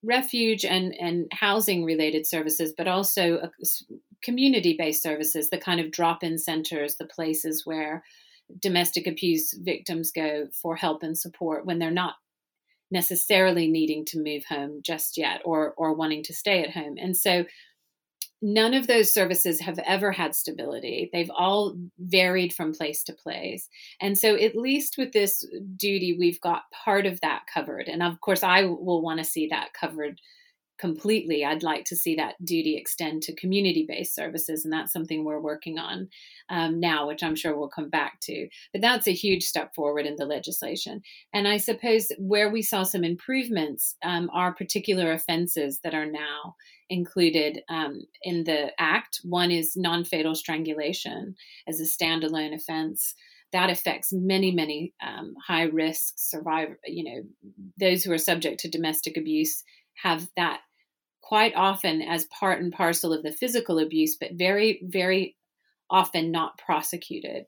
refuge 0.03 0.65
and, 0.65 0.95
and 1.01 1.27
housing 1.33 1.85
related 1.85 2.27
services, 2.27 2.73
but 2.77 2.87
also 2.87 3.39
uh, 3.39 3.49
community 4.23 4.77
based 4.79 5.03
services, 5.03 5.51
the 5.51 5.59
kind 5.59 5.81
of 5.81 5.91
drop 5.91 6.23
in 6.23 6.39
centers, 6.39 6.97
the 6.97 7.07
places 7.07 7.63
where 7.65 8.03
domestic 8.61 9.07
abuse 9.07 9.55
victims 9.63 10.11
go 10.11 10.49
for 10.53 10.77
help 10.77 11.03
and 11.03 11.19
support 11.19 11.67
when 11.67 11.79
they're 11.79 11.91
not 11.91 12.15
necessarily 12.91 13.69
needing 13.69 14.05
to 14.07 14.23
move 14.23 14.45
home 14.49 14.81
just 14.83 15.19
yet 15.19 15.41
or 15.45 15.75
or 15.77 15.95
wanting 15.95 16.23
to 16.25 16.35
stay 16.35 16.63
at 16.63 16.71
home. 16.71 16.97
And 16.99 17.17
so 17.17 17.45
none 18.41 18.75
of 18.75 18.87
those 18.87 19.13
services 19.13 19.61
have 19.61 19.79
ever 19.81 20.13
had 20.13 20.35
stability. 20.35 21.11
They've 21.13 21.31
all 21.37 21.77
varied 21.99 22.53
from 22.53 22.73
place 22.73 23.03
to 23.05 23.13
place. 23.13 23.69
And 24.01 24.17
so, 24.17 24.37
at 24.37 24.57
least 24.57 24.97
with 24.97 25.13
this 25.13 25.45
duty, 25.77 26.17
we've 26.19 26.41
got 26.41 26.71
part 26.71 27.07
of 27.07 27.21
that 27.21 27.43
covered. 27.53 27.89
And 27.89 28.03
of 28.03 28.21
course, 28.21 28.43
I 28.43 28.65
will 28.65 29.03
want 29.03 29.19
to 29.19 29.25
see 29.25 29.49
that 29.49 29.73
covered 29.75 30.21
completely. 30.79 31.45
I'd 31.45 31.63
like 31.63 31.85
to 31.87 31.97
see 31.97 32.15
that 32.17 32.35
duty 32.45 32.77
extend 32.77 33.23
to 33.23 33.35
community 33.35 33.85
based 33.87 34.15
services, 34.15 34.65
and 34.65 34.73
that's 34.73 34.93
something 34.93 35.25
we're 35.25 35.41
working 35.41 35.79
on 35.79 36.09
um, 36.49 36.81
now, 36.81 37.07
which 37.07 37.23
I'm 37.23 37.37
sure 37.37 37.57
we'll 37.57 37.69
come 37.69 37.91
back 37.91 38.21
to. 38.23 38.49
But 38.73 38.81
that's 38.83 39.07
a 39.07 39.13
huge 39.13 39.45
step 39.45 39.75
forward 39.75 40.07
in 40.07 40.17
the 40.17 40.27
legislation. 40.27 41.03
And 41.33 41.47
I 41.47 41.57
suppose 41.57 42.09
where 42.19 42.51
we 42.51 42.63
saw 42.63 42.83
some 42.83 43.05
improvements 43.05 43.97
um, 44.05 44.31
are 44.33 44.55
particular 44.55 45.13
offenses 45.13 45.81
that 45.83 45.95
are 45.95 46.07
now 46.07 46.55
included 46.91 47.61
um, 47.69 48.03
in 48.23 48.45
the 48.45 48.71
Act. 48.79 49.21
One 49.25 49.51
is 49.51 49.77
non 49.77 50.05
fatal 50.05 50.35
strangulation 50.35 51.35
as 51.67 51.81
a 51.81 51.85
standalone 51.85 52.55
offense. 52.55 53.15
that 53.51 53.71
affects 53.71 54.13
many, 54.13 54.53
many 54.53 54.93
um, 55.03 55.35
high 55.47 55.65
risk 55.65 56.15
survivor. 56.17 56.79
You 56.85 57.05
know, 57.05 57.23
those 57.81 58.05
who 58.05 58.13
are 58.13 58.19
subject 58.19 58.61
to 58.61 58.71
domestic 58.71 59.17
abuse 59.17 59.65
have 60.03 60.29
that 60.37 60.61
quite 61.29 61.55
often 61.55 62.01
as 62.01 62.25
part 62.27 62.59
and 62.59 62.73
parcel 62.73 63.13
of 63.13 63.23
the 63.23 63.31
physical 63.31 63.79
abuse, 63.79 64.17
but 64.17 64.33
very, 64.33 64.81
very 64.83 65.37
often 65.91 66.31
not 66.31 66.57
prosecuted. 66.57 67.45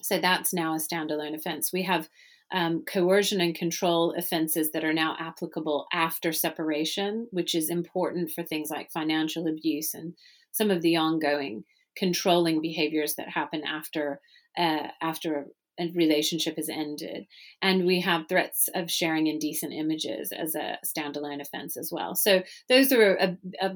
So 0.00 0.20
that's 0.20 0.52
now 0.52 0.74
a 0.74 0.78
standalone 0.78 1.34
offense. 1.34 1.72
We 1.72 1.82
have 1.82 2.08
um, 2.52 2.84
coercion 2.84 3.40
and 3.40 3.52
control 3.52 4.14
offenses 4.16 4.70
that 4.70 4.84
are 4.84 4.92
now 4.92 5.16
applicable 5.18 5.88
after 5.92 6.32
separation, 6.32 7.26
which 7.32 7.56
is 7.56 7.68
important 7.68 8.30
for 8.30 8.44
things 8.44 8.70
like 8.70 8.92
financial 8.92 9.48
abuse 9.48 9.92
and 9.92 10.14
some 10.52 10.70
of 10.70 10.80
the 10.80 10.96
ongoing 10.96 11.64
controlling 11.96 12.62
behaviors 12.62 13.16
that 13.16 13.28
happen 13.28 13.64
after 13.64 14.20
uh, 14.56 14.86
after 15.02 15.46
a 15.80 15.90
relationship 15.94 16.58
is 16.58 16.68
ended. 16.68 17.26
And 17.62 17.86
we 17.86 18.00
have 18.00 18.28
threats 18.28 18.68
of 18.74 18.90
sharing 18.90 19.26
indecent 19.26 19.72
images 19.72 20.32
as 20.32 20.54
a 20.54 20.78
standalone 20.84 21.40
offense 21.40 21.76
as 21.76 21.90
well. 21.92 22.14
So 22.14 22.42
those 22.68 22.92
are 22.92 23.16
a, 23.16 23.38
a, 23.60 23.70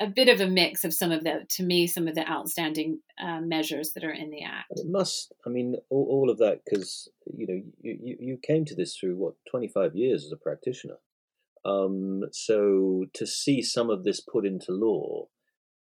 a 0.00 0.06
bit 0.06 0.28
of 0.28 0.40
a 0.40 0.48
mix 0.48 0.84
of 0.84 0.94
some 0.94 1.12
of 1.12 1.24
the, 1.24 1.46
to 1.50 1.62
me, 1.62 1.86
some 1.86 2.08
of 2.08 2.14
the 2.14 2.28
outstanding 2.28 3.00
uh, 3.22 3.40
measures 3.40 3.92
that 3.92 4.04
are 4.04 4.12
in 4.12 4.30
the 4.30 4.42
act. 4.42 4.70
It 4.70 4.86
must, 4.86 5.32
I 5.46 5.50
mean, 5.50 5.76
all, 5.90 6.06
all 6.10 6.30
of 6.30 6.38
that 6.38 6.60
because 6.64 7.08
you 7.26 7.46
know 7.46 7.62
you, 7.80 8.16
you 8.18 8.38
came 8.42 8.64
to 8.66 8.74
this 8.74 8.96
through 8.96 9.16
what 9.16 9.34
twenty 9.50 9.68
five 9.68 9.94
years 9.94 10.24
as 10.24 10.32
a 10.32 10.36
practitioner. 10.36 10.96
Um, 11.64 12.24
so 12.32 13.06
to 13.14 13.26
see 13.26 13.62
some 13.62 13.88
of 13.88 14.04
this 14.04 14.20
put 14.20 14.44
into 14.44 14.72
law 14.72 15.28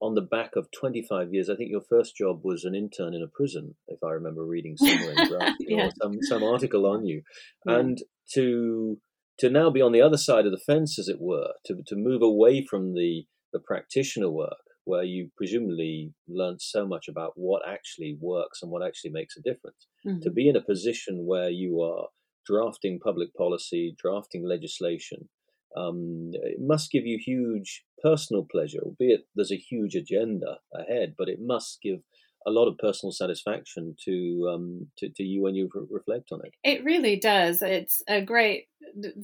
on 0.04 0.16
the 0.16 0.22
back 0.22 0.52
of 0.58 0.68
25 0.78 1.30
years. 1.32 1.50
I 1.50 1.56
think 1.56 1.72
your 1.72 1.84
first 1.90 2.18
job 2.18 2.42
was 2.44 2.66
an 2.66 2.76
intern 2.76 3.14
in 3.14 3.24
a 3.24 3.32
prison, 3.34 3.76
if 3.88 4.00
I 4.04 4.12
remember 4.12 4.46
reading 4.46 4.76
somewhere 4.76 5.14
in 5.18 5.56
yeah. 5.62 5.86
or 5.86 5.92
some, 6.02 6.22
some 6.22 6.44
article 6.44 6.86
on 6.86 7.06
you. 7.06 7.22
Yeah. 7.66 7.80
And 7.80 7.98
to 8.34 8.98
to 9.40 9.50
now 9.50 9.72
be 9.72 9.82
on 9.82 9.94
the 9.94 10.02
other 10.02 10.18
side 10.18 10.46
of 10.46 10.52
the 10.52 10.62
fence, 10.64 11.00
as 11.00 11.08
it 11.08 11.18
were, 11.20 11.54
to, 11.66 11.78
to 11.88 11.96
move 11.96 12.22
away 12.22 12.64
from 12.70 12.94
the, 12.94 13.24
the 13.52 13.60
practitioner 13.60 14.30
work, 14.30 14.62
where 14.84 15.04
you 15.04 15.30
presumably 15.36 16.14
learned 16.28 16.62
so 16.62 16.86
much 16.86 17.08
about 17.08 17.32
what 17.36 17.64
actually 17.68 18.16
works 18.22 18.60
and 18.62 18.72
what 18.72 18.86
actually 18.86 19.10
makes 19.10 19.36
a 19.36 19.42
difference, 19.42 19.88
mm-hmm. 20.06 20.20
to 20.22 20.30
be 20.30 20.48
in 20.48 20.56
a 20.56 20.62
position 20.62 21.26
where 21.26 21.50
you 21.50 21.82
are 21.82 22.10
drafting 22.46 23.00
public 23.04 23.34
policy, 23.36 23.96
drafting 24.00 24.48
legislation, 24.48 25.30
um, 25.76 26.32
it 26.34 26.60
must 26.60 26.92
give 26.92 27.06
you 27.06 27.18
huge 27.24 27.84
personal 28.02 28.46
pleasure, 28.50 28.80
albeit 28.84 29.26
there's 29.36 29.52
a 29.52 29.58
huge 29.58 29.96
agenda 29.96 30.58
ahead, 30.74 31.16
but 31.18 31.30
it 31.30 31.40
must 31.42 31.80
give 31.82 32.00
a 32.46 32.52
lot 32.52 32.68
of 32.68 32.78
personal 32.78 33.12
satisfaction 33.12 33.96
to 34.04 34.52
um, 34.54 34.88
to, 34.98 35.10
to, 35.10 35.24
you 35.24 35.42
when 35.42 35.56
you 35.56 35.70
re- 35.74 35.86
reflect 35.90 36.30
on 36.32 36.42
it. 36.44 36.54
It 36.64 36.84
really 36.84 37.18
does. 37.18 37.62
It's 37.62 38.02
a 38.08 38.22
great 38.22 38.68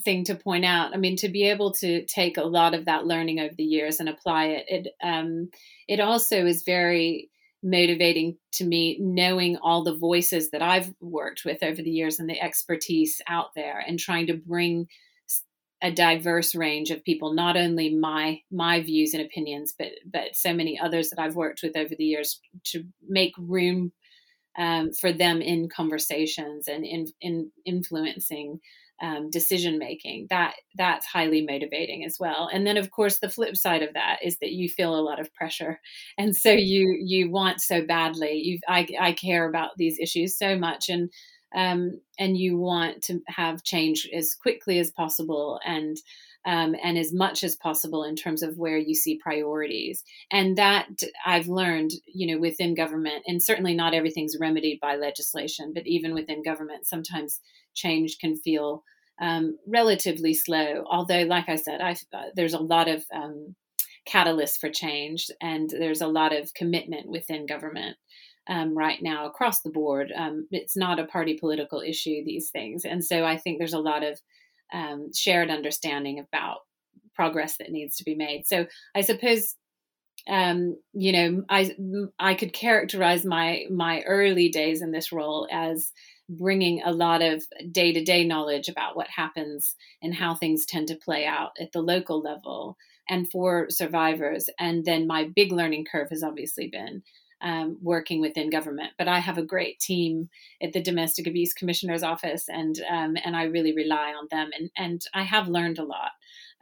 thing 0.03 0.23
to 0.25 0.35
point 0.35 0.65
out. 0.65 0.93
I 0.93 0.97
mean, 0.97 1.17
to 1.17 1.29
be 1.29 1.43
able 1.43 1.73
to 1.73 2.05
take 2.05 2.37
a 2.37 2.43
lot 2.43 2.73
of 2.73 2.85
that 2.85 3.05
learning 3.05 3.39
over 3.39 3.53
the 3.57 3.63
years 3.63 3.99
and 3.99 4.07
apply 4.07 4.45
it, 4.45 4.65
it 4.67 4.87
um, 5.03 5.49
it 5.87 5.99
also 5.99 6.45
is 6.45 6.63
very 6.63 7.29
motivating 7.61 8.37
to 8.53 8.63
me 8.63 8.97
knowing 9.01 9.57
all 9.57 9.83
the 9.83 9.97
voices 9.97 10.51
that 10.51 10.61
I've 10.61 10.93
worked 11.01 11.43
with 11.43 11.61
over 11.61 11.81
the 11.81 11.91
years 11.91 12.19
and 12.19 12.29
the 12.29 12.41
expertise 12.41 13.21
out 13.27 13.49
there 13.53 13.83
and 13.85 13.99
trying 13.99 14.27
to 14.27 14.33
bring 14.33 14.87
a 15.81 15.91
diverse 15.91 16.53
range 16.55 16.91
of 16.91 17.03
people 17.03 17.33
not 17.33 17.55
only 17.55 17.95
my 17.95 18.41
my 18.51 18.81
views 18.81 19.13
and 19.13 19.23
opinions 19.23 19.73
but 19.77 19.89
but 20.11 20.35
so 20.35 20.53
many 20.53 20.79
others 20.79 21.09
that 21.09 21.19
I've 21.19 21.35
worked 21.35 21.61
with 21.63 21.77
over 21.77 21.95
the 21.95 22.03
years 22.05 22.41
to 22.65 22.83
make 23.07 23.33
room 23.37 23.91
um, 24.57 24.91
for 24.91 25.11
them 25.13 25.41
in 25.41 25.69
conversations 25.69 26.67
and 26.67 26.85
in, 26.85 27.07
in 27.21 27.51
influencing 27.65 28.59
um, 29.01 29.29
decision 29.29 29.79
making. 29.79 30.27
That 30.29 30.55
that's 30.75 31.05
highly 31.05 31.45
motivating 31.45 32.03
as 32.03 32.17
well. 32.19 32.49
And 32.51 32.67
then 32.67 32.75
of 32.75 32.91
course 32.91 33.19
the 33.19 33.29
flip 33.29 33.55
side 33.55 33.81
of 33.81 33.93
that 33.93 34.19
is 34.21 34.37
that 34.39 34.51
you 34.51 34.67
feel 34.67 34.95
a 34.95 35.01
lot 35.01 35.21
of 35.21 35.33
pressure. 35.33 35.79
And 36.17 36.35
so 36.35 36.51
you 36.51 36.97
you 37.01 37.31
want 37.31 37.61
so 37.61 37.85
badly. 37.85 38.33
You 38.33 38.59
I, 38.67 38.87
I 38.99 39.13
care 39.13 39.47
about 39.47 39.71
these 39.77 39.97
issues 39.99 40.37
so 40.37 40.57
much. 40.57 40.89
And 40.89 41.09
um, 41.55 41.99
and 42.17 42.37
you 42.37 42.57
want 42.57 43.03
to 43.03 43.21
have 43.27 43.63
change 43.63 44.07
as 44.13 44.35
quickly 44.35 44.79
as 44.79 44.91
possible 44.91 45.59
and 45.65 45.97
um, 46.45 46.73
and 46.81 46.97
as 46.97 47.13
much 47.13 47.43
as 47.43 47.57
possible 47.57 48.03
in 48.03 48.15
terms 48.15 48.43
of 48.43 48.57
where 48.57 48.77
you 48.77 48.95
see 48.95 49.19
priorities. 49.21 50.03
And 50.31 50.57
that 50.57 50.87
I've 51.25 51.47
learned, 51.49 51.91
you 52.07 52.33
know, 52.33 52.39
within 52.39 52.75
government, 52.75 53.23
and 53.27 53.43
certainly 53.43 53.75
not 53.75 53.93
everything's 53.93 54.37
remedied 54.39 54.79
by 54.79 54.95
legislation, 54.95 55.73
but 55.73 55.85
even 55.85 56.13
within 56.13 56.41
government, 56.41 56.87
sometimes 56.87 57.41
change 57.75 58.17
can 58.19 58.37
feel 58.37 58.83
um, 59.21 59.57
relatively 59.67 60.33
slow. 60.33 60.85
Although, 60.89 61.23
like 61.23 61.49
I 61.49 61.57
said, 61.57 61.81
uh, 61.81 61.95
there's 62.35 62.53
a 62.53 62.59
lot 62.59 62.87
of 62.87 63.03
um, 63.13 63.55
catalysts 64.07 64.57
for 64.57 64.69
change, 64.69 65.29
and 65.41 65.69
there's 65.69 66.01
a 66.01 66.07
lot 66.07 66.33
of 66.33 66.53
commitment 66.53 67.09
within 67.09 67.45
government 67.45 67.97
um, 68.49 68.75
right 68.75 69.01
now 69.01 69.27
across 69.27 69.61
the 69.61 69.69
board. 69.69 70.11
Um, 70.15 70.47
it's 70.51 70.75
not 70.75 70.99
a 70.99 71.05
party 71.05 71.37
political 71.37 71.81
issue, 71.81 72.23
these 72.25 72.49
things. 72.49 72.83
And 72.83 73.05
so 73.05 73.23
I 73.23 73.37
think 73.37 73.59
there's 73.59 73.73
a 73.73 73.79
lot 73.79 74.03
of 74.03 74.19
um, 74.73 75.11
shared 75.15 75.49
understanding 75.49 76.19
about 76.19 76.59
progress 77.15 77.57
that 77.57 77.71
needs 77.71 77.97
to 77.97 78.03
be 78.03 78.15
made. 78.15 78.47
So 78.47 78.65
I 78.95 79.01
suppose 79.01 79.55
um, 80.27 80.77
you 80.93 81.11
know 81.11 81.43
I 81.49 81.73
I 82.19 82.33
could 82.33 82.53
characterize 82.53 83.23
my 83.23 83.65
my 83.71 84.01
early 84.01 84.49
days 84.49 84.81
in 84.81 84.91
this 84.91 85.11
role 85.11 85.47
as 85.51 85.91
bringing 86.29 86.81
a 86.83 86.91
lot 86.91 87.21
of 87.21 87.43
day 87.71 87.93
to 87.93 88.03
day 88.03 88.23
knowledge 88.23 88.67
about 88.67 88.95
what 88.95 89.07
happens 89.07 89.75
and 90.01 90.13
how 90.13 90.35
things 90.35 90.65
tend 90.65 90.87
to 90.89 90.95
play 90.95 91.25
out 91.25 91.51
at 91.59 91.71
the 91.71 91.81
local 91.81 92.21
level 92.21 92.77
and 93.09 93.29
for 93.31 93.67
survivors. 93.69 94.47
And 94.59 94.85
then 94.85 95.07
my 95.07 95.29
big 95.35 95.51
learning 95.51 95.85
curve 95.91 96.09
has 96.11 96.21
obviously 96.21 96.67
been 96.67 97.01
um, 97.41 97.77
working 97.81 98.21
within 98.21 98.49
government. 98.49 98.91
But 98.97 99.07
I 99.07 99.19
have 99.19 99.37
a 99.37 99.43
great 99.43 99.79
team 99.79 100.29
at 100.61 100.73
the 100.73 100.81
Domestic 100.81 101.27
Abuse 101.27 101.53
Commissioner's 101.53 102.03
Office, 102.03 102.45
and 102.49 102.79
um, 102.89 103.17
and 103.23 103.35
I 103.35 103.43
really 103.43 103.73
rely 103.73 104.13
on 104.13 104.27
them. 104.31 104.49
And 104.57 104.69
and 104.77 105.01
I 105.13 105.23
have 105.23 105.47
learned 105.47 105.79
a 105.79 105.83
lot. 105.83 106.11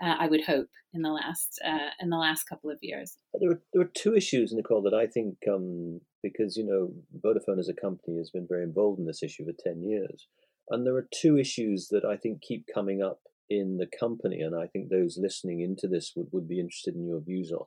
Uh, 0.01 0.15
I 0.19 0.27
would 0.27 0.43
hope 0.43 0.69
in 0.93 1.01
the 1.01 1.09
last 1.09 1.59
uh, 1.65 1.89
in 1.99 2.09
the 2.09 2.17
last 2.17 2.43
couple 2.43 2.69
of 2.69 2.77
years. 2.81 3.17
There 3.39 3.49
were 3.49 3.61
there 3.73 3.81
were 3.81 3.91
two 3.93 4.15
issues, 4.15 4.53
Nicole, 4.53 4.81
that 4.83 4.93
I 4.93 5.07
think 5.07 5.37
um, 5.51 6.01
because 6.21 6.57
you 6.57 6.65
know 6.65 6.93
Vodafone 7.23 7.59
as 7.59 7.69
a 7.69 7.73
company 7.73 8.17
has 8.17 8.29
been 8.29 8.47
very 8.47 8.63
involved 8.63 8.99
in 8.99 9.05
this 9.05 9.23
issue 9.23 9.45
for 9.45 9.53
ten 9.63 9.83
years, 9.83 10.27
and 10.69 10.85
there 10.85 10.95
are 10.95 11.07
two 11.13 11.37
issues 11.37 11.87
that 11.89 12.05
I 12.05 12.17
think 12.17 12.41
keep 12.41 12.65
coming 12.73 13.01
up 13.01 13.21
in 13.49 13.77
the 13.77 13.87
company, 13.87 14.41
and 14.41 14.55
I 14.55 14.67
think 14.67 14.89
those 14.89 15.17
listening 15.17 15.61
into 15.61 15.87
this 15.87 16.13
would, 16.15 16.27
would 16.31 16.47
be 16.47 16.59
interested 16.59 16.95
in 16.95 17.07
your 17.07 17.21
views 17.21 17.51
on. 17.51 17.65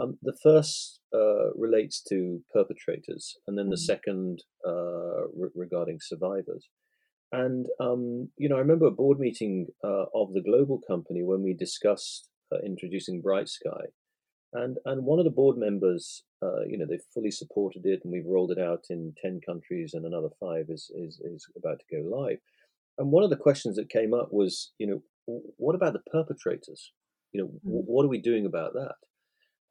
Um, 0.00 0.18
the 0.22 0.36
first 0.42 1.00
uh, 1.14 1.52
relates 1.54 2.02
to 2.08 2.40
perpetrators, 2.52 3.36
and 3.46 3.56
then 3.56 3.68
the 3.68 3.76
mm-hmm. 3.76 3.92
second 3.92 4.42
uh, 4.66 5.28
re- 5.36 5.50
regarding 5.54 5.98
survivors. 6.00 6.68
And 7.32 7.66
um, 7.80 8.30
you 8.36 8.48
know, 8.48 8.56
I 8.56 8.60
remember 8.60 8.86
a 8.86 8.90
board 8.90 9.18
meeting 9.18 9.68
uh, 9.84 10.06
of 10.14 10.32
the 10.32 10.42
global 10.42 10.80
company 10.86 11.22
when 11.22 11.42
we 11.42 11.54
discussed 11.54 12.28
uh, 12.52 12.58
introducing 12.64 13.20
Bright 13.20 13.48
Sky, 13.48 13.86
and 14.52 14.78
and 14.84 15.04
one 15.04 15.20
of 15.20 15.24
the 15.24 15.30
board 15.30 15.56
members, 15.56 16.24
uh, 16.42 16.64
you 16.68 16.76
know, 16.76 16.86
they 16.88 16.98
fully 17.12 17.30
supported 17.30 17.82
it, 17.84 18.00
and 18.02 18.12
we've 18.12 18.26
rolled 18.26 18.50
it 18.50 18.58
out 18.58 18.84
in 18.90 19.14
ten 19.22 19.40
countries, 19.46 19.92
and 19.94 20.04
another 20.04 20.30
five 20.40 20.66
is 20.68 20.90
is 20.94 21.20
is 21.24 21.46
about 21.56 21.78
to 21.80 21.96
go 21.96 22.16
live. 22.16 22.38
And 22.98 23.10
one 23.10 23.24
of 23.24 23.30
the 23.30 23.36
questions 23.36 23.76
that 23.76 23.90
came 23.90 24.14
up 24.14 24.28
was, 24.32 24.72
you 24.78 24.86
know, 24.86 25.02
what 25.56 25.74
about 25.74 25.92
the 25.94 26.10
perpetrators? 26.10 26.92
You 27.32 27.40
know, 27.40 27.46
mm-hmm. 27.46 27.60
what 27.64 28.04
are 28.04 28.08
we 28.08 28.20
doing 28.20 28.46
about 28.46 28.72
that? 28.74 28.94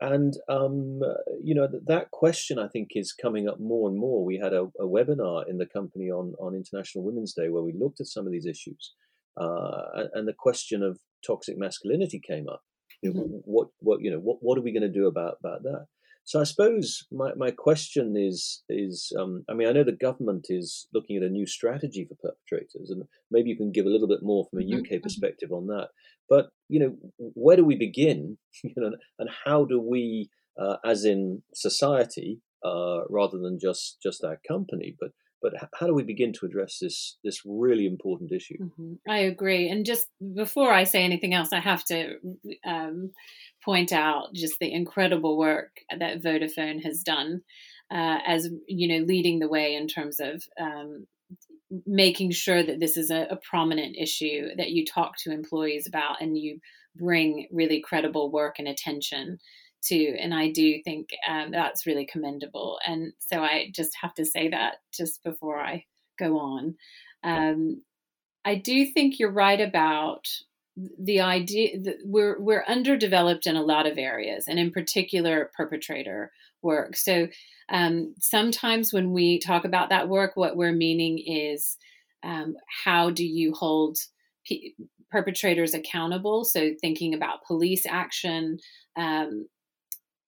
And 0.04 0.34
um, 0.50 1.00
you 1.42 1.56
know 1.56 1.66
that, 1.66 1.88
that 1.88 2.12
question 2.12 2.60
I 2.60 2.68
think 2.68 2.90
is 2.94 3.14
coming 3.14 3.48
up 3.48 3.62
more 3.62 3.88
and 3.88 3.98
more. 3.98 4.26
We 4.26 4.38
had 4.38 4.52
a, 4.52 4.64
a, 4.78 4.86
webinar 4.86 5.48
in 5.50 5.58
the 5.60 5.66
company 5.66 6.12
on 6.12 6.34
on 6.42 6.54
International 6.54 7.06
Women's 7.06 7.34
Day 7.34 7.48
where 7.48 7.64
we 7.64 7.72
looked 7.72 8.02
at 8.02 8.08
some 8.08 8.26
of 8.26 8.34
these 8.34 8.46
issues, 8.46 8.92
uh, 9.40 10.10
and, 10.14 10.28
the 10.28 10.36
question 10.38 10.84
of 10.84 11.00
toxic 11.26 11.58
masculinity 11.58 12.20
came 12.20 12.50
up. 12.50 12.64
Mm-hmm. 13.06 13.38
What 13.46 13.70
what 13.80 14.02
you 14.02 14.12
know 14.12 14.18
what 14.18 14.40
what 14.42 14.58
are 14.58 14.62
we 14.62 14.74
going 14.74 14.92
to 14.92 15.00
do 15.00 15.08
about 15.08 15.38
about 15.40 15.64
that? 15.64 15.86
So 16.26 16.40
I 16.40 16.44
suppose 16.44 17.06
my, 17.12 17.34
my 17.36 17.52
question 17.52 18.16
is 18.18 18.64
is 18.70 19.12
um, 19.20 19.44
I 19.50 19.54
mean 19.54 19.68
I 19.68 19.72
know 19.72 19.84
the 19.84 19.92
government 19.92 20.48
is 20.50 20.88
looking 20.94 21.18
at 21.18 21.24
a 21.24 21.30
new 21.30 21.46
strategy 21.46 22.08
for 22.08 22.16
perpetrators, 22.16 22.90
and 22.90 23.04
maybe 23.30 23.50
you 23.50 23.58
can 23.58 23.72
give 23.72 23.86
a 23.86 23.90
little 23.90 24.08
bit 24.08 24.24
more 24.24 24.46
from 24.50 24.60
a 24.60 24.64
UK 24.64 24.84
mm-hmm. 24.84 25.04
perspective 25.04 25.52
on 25.52 25.68
that. 25.68 25.90
But 26.30 26.48
you 26.70 26.80
know, 26.80 26.96
where 27.18 27.58
do 27.58 27.66
we 27.66 27.76
begin? 27.76 28.38
You 28.64 28.74
know, 28.78 28.92
and 29.20 29.30
how 29.46 29.66
do 29.66 29.80
we, 29.82 30.30
uh, 30.58 30.78
as 30.86 31.04
in 31.04 31.42
society, 31.54 32.40
uh, 32.64 33.02
rather 33.10 33.38
than 33.38 33.60
just 33.60 33.98
just 34.02 34.24
our 34.24 34.40
company, 34.48 34.96
but 35.00 35.12
but 35.44 35.54
how 35.78 35.86
do 35.86 35.94
we 35.94 36.04
begin 36.04 36.34
to 36.34 36.46
address 36.46 36.80
this 36.80 37.18
this 37.24 37.42
really 37.46 37.86
important 37.86 38.32
issue? 38.32 38.58
Mm-hmm. 38.60 38.94
I 39.08 39.18
agree. 39.20 39.70
And 39.70 39.86
just 39.86 40.08
before 40.34 40.74
I 40.74 40.86
say 40.86 41.04
anything 41.04 41.34
else, 41.34 41.54
I 41.54 41.60
have 41.60 41.84
to 41.86 42.16
um, 42.66 43.12
point 43.64 43.92
out 43.92 44.34
just 44.34 44.56
the 44.60 44.72
incredible 44.72 45.38
work 45.38 45.76
that 46.00 46.24
Vodafone 46.24 46.82
has 46.84 47.04
done 47.04 47.42
uh, 47.92 48.20
as 48.26 48.50
you 48.68 48.88
know 48.88 49.06
leading 49.06 49.40
the 49.40 49.50
way 49.50 49.76
in 49.76 49.88
terms 49.88 50.20
of 50.20 50.44
um, 50.60 51.06
making 51.86 52.32
sure 52.32 52.64
that 52.64 52.80
this 52.80 52.98
is 52.98 53.12
a, 53.12 53.28
a, 53.32 53.38
prominent 53.50 53.96
issue 53.98 54.50
that 54.58 54.70
you 54.70 54.86
talk 54.86 55.14
to 55.18 55.32
employees 55.32 55.88
about 55.88 56.22
and 56.22 56.38
you 56.38 56.60
bring 56.96 57.48
really 57.52 57.82
credible 57.82 58.32
work 58.32 58.60
and 58.60 58.68
attention 58.68 59.40
to. 59.86 60.18
And 60.20 60.34
I 60.34 60.52
do 60.52 60.82
think 60.84 61.10
um, 61.30 61.52
that's 61.52 61.86
really 61.86 62.06
commendable. 62.06 62.80
And 62.86 63.14
so 63.20 63.42
I 63.42 63.70
just 63.74 63.92
have 64.02 64.14
to 64.16 64.26
say 64.26 64.50
that 64.50 64.76
just 64.94 65.24
before 65.24 65.60
I 65.60 65.86
go 66.20 66.40
on. 66.40 66.76
Um, 67.24 67.84
I 68.46 68.56
do 68.56 68.86
think 68.86 69.20
you're 69.20 69.32
right 69.32 69.60
about 69.60 70.28
the 71.00 71.22
idea 71.22 71.80
that 71.82 71.98
we're 72.04 72.40
we're 72.40 72.66
underdeveloped 72.68 73.46
in 73.46 73.56
a 73.56 73.62
lot 73.62 73.86
of 73.86 73.98
areas, 73.98 74.46
and 74.48 74.58
in 74.58 74.72
particular 74.72 75.52
perpetrator 75.56 76.32
work. 76.64 76.96
So 76.96 77.28
um, 77.70 78.16
sometimes 78.20 78.92
when 78.92 79.12
we 79.12 79.40
talk 79.40 79.66
about 79.66 79.90
that 79.90 80.10
work, 80.10 80.32
what 80.36 80.58
we're 80.58 80.74
meaning 80.74 81.20
is 81.20 81.78
um, 82.24 82.56
how 82.84 83.10
do 83.10 83.26
you 83.26 83.54
hold 83.54 83.98
perpetrators 85.12 85.74
accountable? 85.74 86.44
So 86.44 86.72
thinking 86.82 87.14
about 87.14 87.46
police 87.46 87.86
action, 87.86 88.58
um, 88.98 89.48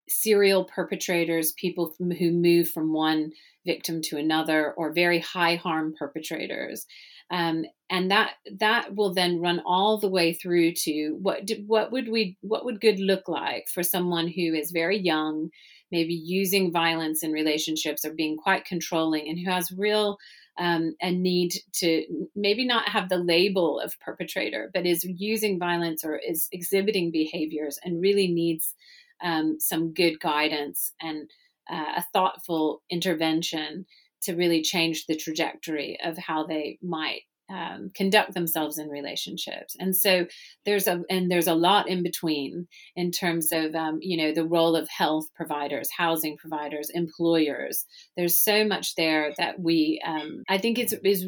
serial 0.07 0.65
perpetrators, 0.65 1.53
people 1.53 1.93
who 1.97 2.31
move 2.31 2.69
from 2.69 2.93
one 2.93 3.31
victim 3.65 4.01
to 4.03 4.17
another, 4.17 4.73
or 4.73 4.93
very 4.93 5.19
high 5.19 5.55
harm 5.55 5.93
perpetrators. 5.97 6.85
Um, 7.31 7.65
and 7.89 8.11
that 8.11 8.33
that 8.59 8.95
will 8.95 9.13
then 9.13 9.41
run 9.41 9.61
all 9.65 9.97
the 9.99 10.09
way 10.09 10.33
through 10.33 10.73
to 10.83 11.17
what 11.21 11.49
what 11.65 11.91
would 11.91 12.09
we 12.09 12.37
what 12.41 12.65
would 12.65 12.81
good 12.81 12.99
look 12.99 13.27
like 13.27 13.65
for 13.73 13.81
someone 13.81 14.27
who 14.27 14.53
is 14.53 14.71
very 14.71 14.99
young, 14.99 15.49
maybe 15.91 16.13
using 16.13 16.71
violence 16.71 17.23
in 17.23 17.31
relationships 17.31 18.05
or 18.05 18.13
being 18.13 18.37
quite 18.37 18.65
controlling, 18.65 19.27
and 19.27 19.39
who 19.39 19.49
has 19.49 19.71
real 19.71 20.17
um, 20.57 20.95
a 21.01 21.11
need 21.11 21.53
to 21.73 22.27
maybe 22.35 22.65
not 22.65 22.89
have 22.89 23.09
the 23.09 23.17
label 23.17 23.79
of 23.79 23.99
perpetrator, 23.99 24.69
but 24.73 24.85
is 24.85 25.03
using 25.03 25.59
violence 25.59 26.03
or 26.03 26.17
is 26.17 26.47
exhibiting 26.51 27.11
behaviors 27.11 27.77
and 27.83 28.01
really 28.01 28.27
needs 28.27 28.73
um, 29.23 29.59
some 29.59 29.93
good 29.93 30.19
guidance 30.19 30.93
and 31.01 31.29
uh, 31.69 31.93
a 31.97 32.05
thoughtful 32.13 32.83
intervention 32.89 33.85
to 34.23 34.35
really 34.35 34.61
change 34.61 35.05
the 35.05 35.15
trajectory 35.15 35.97
of 36.03 36.17
how 36.17 36.45
they 36.45 36.79
might 36.81 37.21
um, 37.49 37.91
conduct 37.93 38.33
themselves 38.33 38.77
in 38.77 38.89
relationships. 38.89 39.75
And 39.79 39.95
so 39.95 40.25
there's 40.65 40.87
a 40.87 41.03
and 41.09 41.29
there's 41.29 41.47
a 41.47 41.53
lot 41.53 41.87
in 41.87 42.03
between 42.03 42.67
in 42.95 43.11
terms 43.11 43.49
of 43.51 43.75
um, 43.75 43.99
you 44.01 44.17
know 44.17 44.33
the 44.33 44.45
role 44.45 44.75
of 44.75 44.89
health 44.89 45.27
providers 45.35 45.89
housing 45.95 46.37
providers 46.37 46.89
employers. 46.89 47.85
There's 48.17 48.37
so 48.37 48.65
much 48.65 48.95
there 48.95 49.33
that 49.37 49.59
we 49.59 50.01
um, 50.05 50.43
i 50.49 50.57
think 50.57 50.79
it's 50.79 50.93
is 51.03 51.27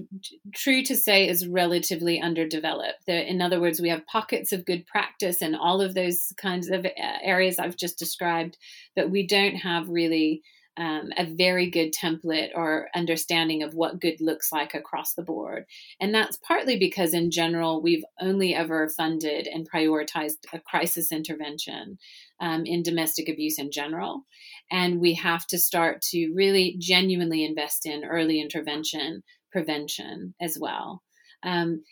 true 0.54 0.84
to 0.84 0.96
say 0.96 1.28
is 1.28 1.48
relatively 1.48 2.20
underdeveloped. 2.20 3.08
In 3.08 3.42
other 3.42 3.60
words 3.60 3.80
we 3.80 3.90
have 3.90 4.06
pockets 4.08 4.52
of 4.52 4.66
good 4.66 4.86
practice 4.86 5.42
in 5.42 5.56
all 5.56 5.82
of 5.82 5.94
those 5.94 6.34
kinds 6.38 6.70
of 6.70 6.86
uh, 6.86 6.90
areas 7.22 7.60
i've 7.60 7.78
just 7.78 8.00
described 8.00 8.58
but 8.96 9.10
we 9.10 9.26
don't 9.26 9.56
have 9.56 9.90
really 9.90 10.42
um, 10.78 11.10
a 11.18 11.26
very 11.26 11.70
good 11.70 11.94
template 11.94 12.50
or 12.56 12.90
understanding 12.96 13.64
of 13.64 13.74
what 13.74 14.00
good 14.00 14.22
looks 14.22 14.52
like 14.52 14.74
across 14.74 15.14
the 15.14 15.24
board. 15.24 15.66
And 16.00 16.14
that's 16.14 16.38
partly 16.38 16.78
because, 16.78 17.14
in 17.14 17.32
general, 17.32 17.82
we've 17.82 18.06
only 18.22 18.54
ever 18.54 18.88
funded 18.90 19.48
and 19.48 19.70
prioritized 19.70 20.38
a 20.54 20.60
crisis 20.60 21.12
intervention 21.12 21.98
um, 22.40 22.66
in 22.66 22.84
domestic 22.84 23.28
abuse 23.28 23.58
in 23.58 23.72
general. 23.72 24.26
And 24.72 25.00
we 25.00 25.16
have 25.16 25.48
to 25.48 25.58
start 25.58 26.02
to 26.12 26.32
really 26.34 26.76
genuinely 26.80 27.44
invest 27.44 27.86
in 27.86 28.06
early 28.06 28.40
intervention 28.40 29.24
prevention 29.52 30.36
as 30.40 30.58
well. 30.60 31.02
Um, 31.44 31.84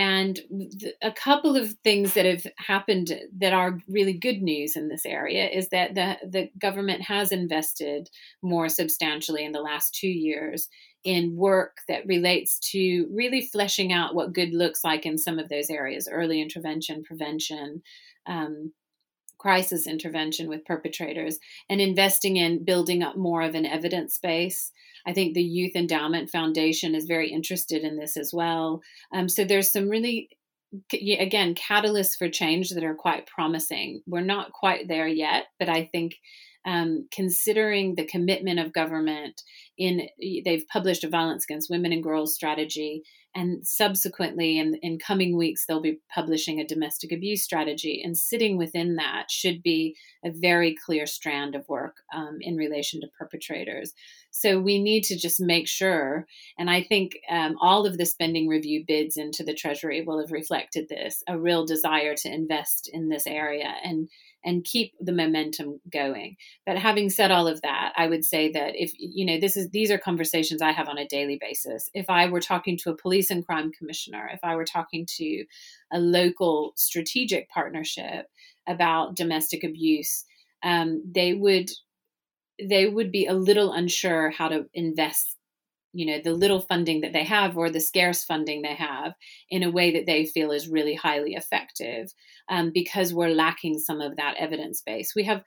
and 0.00 0.40
a 1.02 1.12
couple 1.12 1.56
of 1.56 1.74
things 1.84 2.14
that 2.14 2.24
have 2.24 2.46
happened 2.56 3.12
that 3.36 3.52
are 3.52 3.80
really 3.86 4.14
good 4.14 4.40
news 4.40 4.74
in 4.74 4.88
this 4.88 5.04
area 5.04 5.46
is 5.46 5.68
that 5.68 5.94
the, 5.94 6.16
the 6.26 6.50
government 6.58 7.02
has 7.02 7.32
invested 7.32 8.08
more 8.40 8.70
substantially 8.70 9.44
in 9.44 9.52
the 9.52 9.60
last 9.60 9.94
two 9.94 10.08
years 10.08 10.70
in 11.04 11.36
work 11.36 11.76
that 11.86 12.06
relates 12.06 12.58
to 12.70 13.10
really 13.12 13.42
fleshing 13.42 13.92
out 13.92 14.14
what 14.14 14.32
good 14.32 14.54
looks 14.54 14.82
like 14.84 15.04
in 15.04 15.18
some 15.18 15.38
of 15.38 15.50
those 15.50 15.68
areas 15.68 16.08
early 16.10 16.40
intervention, 16.40 17.02
prevention, 17.02 17.82
um, 18.26 18.72
crisis 19.40 19.86
intervention 19.86 20.48
with 20.48 20.64
perpetrators, 20.64 21.38
and 21.68 21.80
investing 21.80 22.36
in 22.36 22.64
building 22.64 23.02
up 23.02 23.16
more 23.16 23.42
of 23.42 23.54
an 23.54 23.66
evidence 23.66 24.18
base 24.22 24.70
I 25.06 25.12
think 25.12 25.34
the 25.34 25.42
Youth 25.42 25.76
Endowment 25.76 26.30
Foundation 26.30 26.94
is 26.94 27.06
very 27.06 27.30
interested 27.30 27.82
in 27.82 27.96
this 27.96 28.16
as 28.16 28.32
well. 28.32 28.80
Um, 29.12 29.28
so 29.28 29.44
there's 29.44 29.72
some 29.72 29.88
really 29.88 30.28
again 30.92 31.54
catalysts 31.56 32.16
for 32.16 32.28
change 32.28 32.70
that 32.70 32.84
are 32.84 32.94
quite 32.94 33.26
promising 33.26 34.00
we're 34.06 34.20
not 34.20 34.52
quite 34.52 34.86
there 34.86 35.08
yet 35.08 35.46
but 35.58 35.68
i 35.68 35.88
think 35.90 36.14
um, 36.64 37.08
considering 37.10 37.96
the 37.96 38.06
commitment 38.06 38.60
of 38.60 38.72
government 38.72 39.42
in 39.80 40.06
they've 40.44 40.68
published 40.68 41.04
a 41.04 41.08
violence 41.08 41.44
against 41.44 41.70
women 41.70 41.90
and 41.90 42.02
girls 42.02 42.34
strategy 42.34 43.02
and 43.34 43.66
subsequently 43.66 44.58
in, 44.58 44.74
in 44.82 44.98
coming 44.98 45.36
weeks 45.38 45.64
they'll 45.64 45.80
be 45.80 46.00
publishing 46.14 46.60
a 46.60 46.66
domestic 46.66 47.10
abuse 47.10 47.42
strategy 47.42 48.02
and 48.04 48.18
sitting 48.18 48.58
within 48.58 48.96
that 48.96 49.30
should 49.30 49.62
be 49.62 49.96
a 50.22 50.30
very 50.30 50.76
clear 50.84 51.06
strand 51.06 51.54
of 51.54 51.66
work 51.66 51.96
um, 52.14 52.36
in 52.42 52.56
relation 52.56 53.00
to 53.00 53.06
perpetrators 53.18 53.94
so 54.30 54.60
we 54.60 54.80
need 54.82 55.02
to 55.02 55.16
just 55.16 55.40
make 55.40 55.66
sure 55.66 56.26
and 56.58 56.68
i 56.68 56.82
think 56.82 57.16
um, 57.30 57.56
all 57.62 57.86
of 57.86 57.96
the 57.96 58.04
spending 58.04 58.48
review 58.48 58.84
bids 58.86 59.16
into 59.16 59.42
the 59.42 59.54
treasury 59.54 60.02
will 60.02 60.20
have 60.20 60.30
reflected 60.30 60.90
this 60.90 61.22
a 61.26 61.38
real 61.38 61.64
desire 61.64 62.14
to 62.14 62.30
invest 62.30 62.90
in 62.92 63.08
this 63.08 63.26
area 63.26 63.72
and 63.82 64.10
and 64.44 64.64
keep 64.64 64.94
the 65.00 65.12
momentum 65.12 65.80
going. 65.92 66.36
But 66.64 66.78
having 66.78 67.10
said 67.10 67.30
all 67.30 67.46
of 67.46 67.60
that, 67.62 67.92
I 67.96 68.06
would 68.06 68.24
say 68.24 68.50
that 68.52 68.72
if 68.74 68.92
you 68.98 69.26
know 69.26 69.38
this 69.38 69.56
is 69.56 69.69
these 69.72 69.90
are 69.90 69.98
conversations 69.98 70.62
I 70.62 70.72
have 70.72 70.88
on 70.88 70.98
a 70.98 71.06
daily 71.06 71.38
basis. 71.40 71.88
If 71.94 72.10
I 72.10 72.28
were 72.28 72.40
talking 72.40 72.76
to 72.78 72.90
a 72.90 72.96
police 72.96 73.30
and 73.30 73.44
crime 73.44 73.72
commissioner, 73.72 74.28
if 74.32 74.40
I 74.42 74.56
were 74.56 74.64
talking 74.64 75.06
to 75.18 75.44
a 75.92 75.98
local 75.98 76.72
strategic 76.76 77.48
partnership 77.50 78.26
about 78.68 79.14
domestic 79.16 79.64
abuse, 79.64 80.24
um, 80.62 81.02
they 81.10 81.34
would 81.34 81.70
they 82.62 82.86
would 82.86 83.10
be 83.10 83.26
a 83.26 83.32
little 83.32 83.72
unsure 83.72 84.30
how 84.30 84.48
to 84.48 84.66
invest 84.74 85.36
you 85.92 86.06
know 86.06 86.20
the 86.22 86.32
little 86.32 86.60
funding 86.60 87.00
that 87.00 87.12
they 87.12 87.24
have 87.24 87.56
or 87.56 87.70
the 87.70 87.80
scarce 87.80 88.24
funding 88.24 88.62
they 88.62 88.74
have 88.74 89.14
in 89.48 89.62
a 89.62 89.70
way 89.70 89.90
that 89.92 90.06
they 90.06 90.24
feel 90.24 90.52
is 90.52 90.68
really 90.68 90.94
highly 90.94 91.34
effective 91.34 92.12
um, 92.48 92.70
because 92.72 93.12
we're 93.12 93.34
lacking 93.34 93.78
some 93.78 94.00
of 94.00 94.16
that 94.16 94.36
evidence 94.38 94.82
base 94.82 95.14
we 95.14 95.24
have 95.24 95.42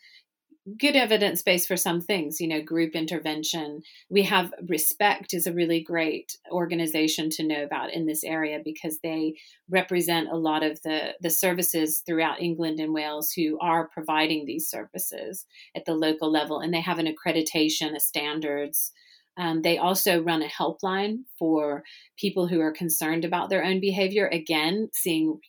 good 0.78 0.95
evidence 0.95 1.41
base 1.41 1.65
for 1.67 1.76
some 1.76 1.99
things 1.99 2.39
you 2.39 2.47
know 2.47 2.62
group 2.62 2.95
intervention 2.95 3.82
we 4.10 4.23
have 4.23 4.54
respect 4.69 5.34
is 5.34 5.45
a 5.45 5.54
really 5.54 5.82
great 5.82 6.38
organization 6.52 7.30
to 7.30 7.45
know 7.45 7.63
about 7.63 7.93
in 7.93 8.06
this 8.06 8.23
area 8.23 8.60
because 8.63 8.99
they 9.04 9.36
represent 9.69 10.30
a 10.32 10.38
lot 10.38 10.63
of 10.63 10.82
the 10.84 11.13
the 11.19 11.30
services 11.30 12.02
throughout 12.06 12.41
england 12.41 12.80
and 12.80 12.93
wales 12.93 13.32
who 13.34 13.58
are 13.60 13.89
providing 13.89 14.45
these 14.45 14.69
services 14.69 15.45
at 15.76 15.84
the 15.84 15.93
local 15.93 16.32
level 16.32 16.60
and 16.60 16.73
they 16.73 16.82
have 16.82 16.99
an 16.99 17.13
accreditation 17.13 17.93
a 17.93 17.99
standards 17.99 18.93
um, 19.36 19.63
they 19.63 19.78
also 19.78 20.21
run 20.21 20.43
a 20.43 20.47
helpline 20.47 21.23
for 21.39 21.84
people 22.17 22.47
who 22.47 22.62
are 22.62 22.71
concerned 22.71 23.26
about 23.26 23.49
their 23.49 23.63
own 23.63 23.80
behavior. 23.80 24.28
Again, 24.28 24.89
seeing 24.93 25.39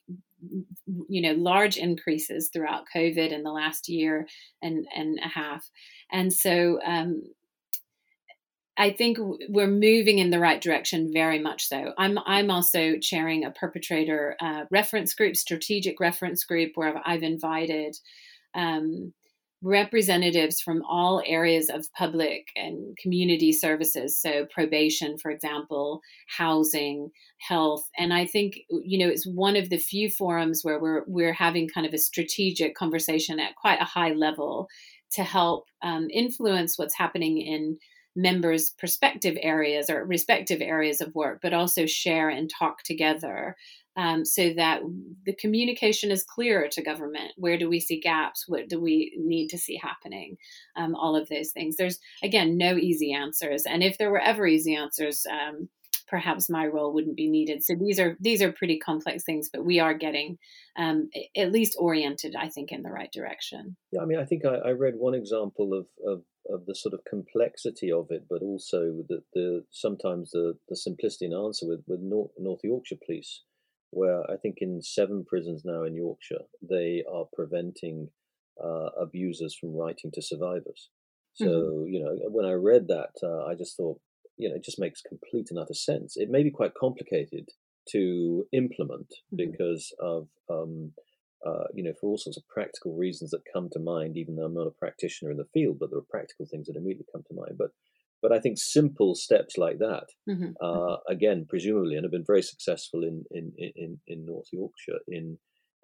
you 1.09 1.23
know 1.23 1.33
large 1.33 1.77
increases 1.77 2.51
throughout 2.53 2.85
COVID 2.95 3.33
in 3.33 3.43
the 3.43 3.53
last 3.53 3.89
year 3.89 4.27
and 4.63 4.87
and 4.95 5.19
a 5.25 5.29
half, 5.29 5.69
and 6.11 6.33
so 6.33 6.81
um, 6.85 7.23
I 8.77 8.91
think 8.91 9.19
we're 9.49 9.69
moving 9.69 10.19
in 10.19 10.31
the 10.31 10.41
right 10.41 10.61
direction, 10.61 11.13
very 11.13 11.39
much 11.39 11.69
so. 11.69 11.93
I'm 11.97 12.19
I'm 12.27 12.51
also 12.51 12.99
chairing 12.99 13.45
a 13.45 13.51
perpetrator 13.51 14.37
uh, 14.41 14.65
reference 14.71 15.15
group, 15.15 15.37
strategic 15.37 16.01
reference 16.01 16.45
group, 16.45 16.73
where 16.75 17.01
I've 17.05 17.23
invited 17.23 17.97
um, 18.55 19.13
representatives 19.65 20.61
from 20.61 20.83
all 20.83 21.23
areas 21.27 21.71
of 21.71 21.91
public 21.95 22.49
and 22.55 22.97
community 22.99 23.51
services. 23.51 24.21
So 24.21 24.47
probation 24.53 25.17
for 25.19 25.31
example 25.31 26.03
housing 26.29 27.11
health. 27.39 27.89
And 27.99 28.13
i 28.13 28.27
think 28.27 28.61
you 28.71 28.99
know 28.99 29.09
it's 29.09 29.27
one 29.27 29.57
of 29.57 29.71
the 29.71 29.79
few 29.79 30.11
forums 30.11 30.61
where 30.63 30.79
we're 30.79 31.03
we're 31.07 31.33
having 31.33 31.69
kind 31.69 31.87
of 31.87 31.95
a 31.95 31.99
strategic 31.99 32.75
conversation 32.75 33.41
at 33.41 33.57
quite 33.57 33.81
a 33.81 33.85
high 33.85 34.13
level 34.13 34.69
to 35.13 35.23
help 35.23 35.67
um, 35.83 36.09
influence 36.11 36.77
what's 36.79 36.97
happening 36.97 37.39
in 37.39 37.79
members' 38.17 38.71
perspective 38.79 39.37
areas 39.41 39.91
or 39.91 40.05
respective 40.05 40.61
areas 40.61 41.01
of 41.01 41.15
work, 41.15 41.41
but 41.43 41.53
also 41.53 41.87
share 41.87 42.29
and 42.29 42.51
talk 42.51 42.83
together 42.85 43.57
um, 43.97 44.25
so 44.25 44.53
that 44.55 44.83
the 45.27 45.35
communication 45.35 46.11
is 46.11 46.25
clearer 46.25 46.69
to 46.69 46.83
government. 46.83 47.33
Where 47.37 47.59
do 47.59 47.69
we 47.69 47.81
see 47.81 48.01
gaps? 48.01 48.45
What 48.49 48.69
do 48.69 48.81
we 48.81 49.13
need 49.19 49.49
to 49.49 49.59
see 49.59 49.79
happening? 49.83 50.37
Um, 50.77 50.95
all 50.95 51.17
of 51.17 51.29
those 51.29 51.51
things. 51.51 51.77
There's, 51.77 51.99
again, 52.23 52.57
no 52.57 52.77
easy 52.77 53.13
answers. 53.13 53.65
And 53.65 53.83
if 53.83 53.99
there 53.99 54.11
were 54.11 54.21
ever 54.21 54.47
easy 54.47 54.75
answers, 54.75 55.27
um, 55.31 55.69
perhaps 56.09 56.51
my 56.51 56.67
role 56.67 56.93
wouldn't 56.93 57.17
be 57.17 57.29
needed. 57.29 57.65
So 57.65 57.75
these 57.75 57.99
are 57.99 58.17
these 58.21 58.43
are 58.43 58.53
pretty 58.53 58.79
complex 58.79 59.25
things, 59.25 59.49
but 59.53 59.65
we 59.65 59.81
are 59.81 59.95
getting 59.95 60.39
um, 60.77 61.09
at 61.37 61.53
least 61.53 61.77
oriented, 61.79 62.35
I 62.37 62.49
think, 62.49 62.73
in 62.73 62.83
the 62.83 62.91
right 62.91 63.11
direction. 63.13 63.77
Yeah, 63.91 64.03
I 64.03 64.05
mean, 64.05 64.19
I 64.19 64.25
think 64.25 64.45
I, 64.45 64.57
I 64.69 64.71
read 64.73 64.95
one 64.97 65.15
example 65.15 65.73
of, 65.73 65.87
of 66.07 66.23
of 66.51 66.67
the 66.67 66.75
sort 66.75 66.93
of 66.95 67.01
complexity 67.09 67.91
of 67.91 68.09
it, 68.11 68.27
but 68.29 68.43
also 68.43 69.03
the, 69.09 69.23
the 69.33 69.65
sometimes 69.71 70.33
the, 70.33 70.55
the 70.69 70.77
simplicity 70.77 71.27
in 71.27 71.33
answer 71.33 71.67
with 71.67 71.83
with 71.87 72.01
North, 72.01 72.33
North 72.39 72.61
Yorkshire 72.63 72.97
Police, 73.05 73.43
where 73.95 74.23
I 74.31 74.37
think 74.37 74.57
in 74.59 74.83
seven 74.83 75.25
prisons 75.27 75.63
now 75.65 75.85
in 75.85 75.95
Yorkshire 75.95 76.45
they 76.63 77.05
are 77.13 77.25
preventing 77.33 78.09
uh, 78.63 78.91
abusers 79.01 79.57
from 79.59 79.75
writing 79.75 80.11
to 80.13 80.23
survivors. 80.23 80.91
So 81.35 81.47
mm-hmm. 81.47 81.93
you 81.93 82.01
know, 82.03 82.17
when 82.29 82.47
I 82.47 82.53
read 82.53 82.89
that, 82.89 83.15
uh, 83.23 83.45
I 83.47 83.55
just 83.55 83.77
thought, 83.77 83.99
you 84.37 84.49
know, 84.49 84.55
it 84.57 84.65
just 84.65 84.81
makes 84.81 85.03
complete 85.03 85.49
and 85.51 85.59
utter 85.59 85.75
sense. 85.75 86.15
It 86.17 86.29
may 86.31 86.43
be 86.43 86.51
quite 86.51 86.75
complicated 86.79 87.49
to 87.91 88.47
implement 88.53 89.09
mm-hmm. 89.11 89.51
because 89.51 89.93
of, 90.01 90.29
um, 90.51 90.93
uh, 91.45 91.65
you 91.75 91.83
know, 91.85 91.93
for 92.01 92.09
all 92.09 92.19
sorts 92.19 92.37
of 92.37 92.49
practical 92.49 92.97
reasons 92.97 93.31
that 93.31 93.43
come 93.53 93.69
to 93.73 93.81
mind. 93.81 94.17
Even 94.17 94.37
though 94.37 94.45
I'm 94.47 94.55
not 94.55 94.67
a 94.67 94.79
practitioner 94.79 95.31
in 95.31 95.37
the 95.37 95.49
field, 95.53 95.79
but 95.81 95.91
there 95.91 95.99
are 95.99 96.09
practical 96.09 96.47
things 96.47 96.67
that 96.67 96.77
immediately 96.77 97.07
come 97.13 97.25
to 97.29 97.35
mind. 97.35 97.57
But 97.59 97.71
but 98.25 98.33
I 98.33 98.41
think 98.41 98.57
simple 98.57 99.15
steps 99.15 99.59
like 99.59 99.79
that, 99.81 100.07
mm-hmm. 100.27 100.53
uh, 100.67 100.97
again, 101.07 101.45
presumably, 101.47 101.95
and 101.95 102.05
have 102.05 102.11
been 102.11 102.25
very 102.27 102.43
successful 102.43 103.05
in 103.05 103.25
in 103.31 103.53
in, 103.59 104.01
in 104.07 104.25
North 104.25 104.49
Yorkshire. 104.51 105.01
In 105.09 105.37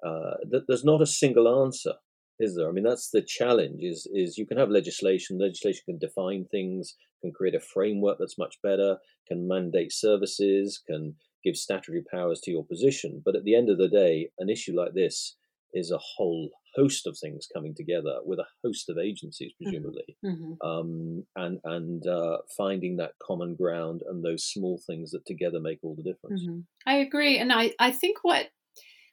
uh, 0.02 0.36
that 0.50 0.62
there's 0.66 0.90
not 0.92 1.02
a 1.02 1.06
single 1.22 1.46
answer 1.62 1.96
is 2.40 2.56
there? 2.56 2.68
I 2.68 2.72
mean, 2.72 2.84
that's 2.84 3.10
the 3.10 3.20
challenge. 3.20 3.80
Is 3.82 4.08
is 4.12 4.38
you 4.38 4.46
can 4.46 4.56
have 4.56 4.70
legislation. 4.70 5.38
Legislation 5.38 5.82
can 5.84 5.98
define 5.98 6.46
things, 6.50 6.94
can 7.20 7.32
create 7.32 7.54
a 7.54 7.60
framework 7.60 8.16
that's 8.18 8.38
much 8.38 8.56
better, 8.62 8.96
can 9.28 9.46
mandate 9.46 9.92
services, 9.92 10.82
can 10.88 11.16
give 11.44 11.56
statutory 11.56 12.02
powers 12.10 12.40
to 12.44 12.50
your 12.50 12.64
position. 12.64 13.20
But 13.22 13.36
at 13.36 13.44
the 13.44 13.54
end 13.54 13.68
of 13.68 13.76
the 13.76 13.88
day, 13.88 14.30
an 14.38 14.48
issue 14.48 14.74
like 14.74 14.94
this 14.94 15.36
is 15.74 15.90
a 15.90 16.00
whole 16.16 16.48
host 16.74 17.06
of 17.06 17.16
things 17.18 17.48
coming 17.52 17.74
together 17.74 18.18
with 18.24 18.38
a 18.38 18.46
host 18.64 18.88
of 18.88 18.98
agencies, 18.98 19.52
mm-hmm. 19.52 19.70
presumably, 19.70 20.16
mm-hmm. 20.24 20.66
um, 20.66 21.24
and 21.36 21.60
and 21.64 22.06
uh, 22.06 22.38
finding 22.56 22.96
that 22.96 23.12
common 23.22 23.54
ground 23.54 24.02
and 24.08 24.24
those 24.24 24.44
small 24.44 24.80
things 24.86 25.10
that 25.10 25.26
together 25.26 25.60
make 25.60 25.78
all 25.82 25.96
the 25.96 26.02
difference. 26.02 26.42
Mm-hmm. 26.42 26.60
I 26.86 26.96
agree, 26.96 27.38
and 27.38 27.52
I 27.52 27.72
I 27.78 27.90
think 27.90 28.18
what 28.22 28.50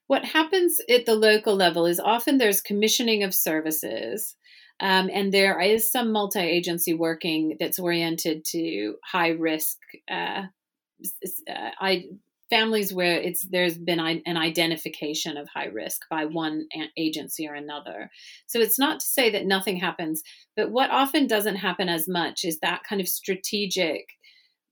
what 0.07 0.25
happens 0.25 0.79
at 0.89 1.05
the 1.05 1.15
local 1.15 1.55
level 1.55 1.85
is 1.85 1.99
often 1.99 2.37
there's 2.37 2.61
commissioning 2.61 3.23
of 3.23 3.33
services. 3.33 4.35
Um, 4.79 5.09
and 5.11 5.33
there 5.33 5.59
is 5.59 5.91
some 5.91 6.11
multi 6.11 6.39
agency 6.39 6.93
working 6.93 7.57
that's 7.59 7.79
oriented 7.79 8.45
to 8.51 8.93
high 9.03 9.29
risk 9.29 9.77
uh, 10.09 10.43
uh, 11.49 11.69
I, 11.79 12.05
families 12.49 12.93
where 12.93 13.19
it's 13.19 13.45
there's 13.49 13.77
been 13.77 13.99
an 13.99 14.37
identification 14.37 15.37
of 15.37 15.47
high 15.53 15.65
risk 15.65 16.01
by 16.09 16.25
one 16.25 16.65
agency 16.97 17.47
or 17.47 17.53
another. 17.53 18.09
So 18.47 18.59
it's 18.59 18.79
not 18.79 18.99
to 18.99 19.05
say 19.05 19.29
that 19.31 19.45
nothing 19.45 19.77
happens, 19.77 20.23
but 20.55 20.71
what 20.71 20.89
often 20.89 21.27
doesn't 21.27 21.57
happen 21.57 21.89
as 21.89 22.07
much 22.07 22.43
is 22.43 22.59
that 22.59 22.83
kind 22.87 23.01
of 23.01 23.07
strategic 23.07 24.05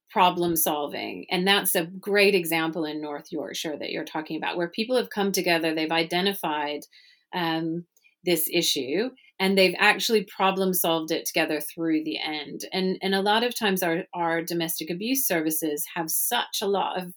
problem 0.09 0.55
solving. 0.55 1.25
And 1.29 1.45
that's 1.45 1.75
a 1.75 1.85
great 1.85 2.35
example 2.35 2.85
in 2.85 3.01
North 3.01 3.25
Yorkshire 3.31 3.77
that 3.79 3.91
you're 3.91 4.05
talking 4.05 4.37
about, 4.37 4.55
where 4.55 4.69
people 4.69 4.95
have 4.95 5.09
come 5.09 5.33
together, 5.33 5.75
they've 5.75 5.91
identified 5.91 6.81
um, 7.33 7.85
this 8.23 8.47
issue, 8.51 9.09
and 9.39 9.57
they've 9.57 9.75
actually 9.77 10.23
problem 10.23 10.73
solved 10.73 11.11
it 11.11 11.25
together 11.25 11.59
through 11.59 12.05
the 12.05 12.17
end. 12.17 12.61
And, 12.71 12.97
and 13.01 13.13
a 13.13 13.21
lot 13.21 13.43
of 13.43 13.59
times, 13.59 13.83
our, 13.83 14.03
our 14.13 14.41
domestic 14.41 14.89
abuse 14.89 15.27
services 15.27 15.83
have 15.95 16.09
such 16.09 16.61
a 16.61 16.67
lot 16.67 16.97
of 16.97 17.13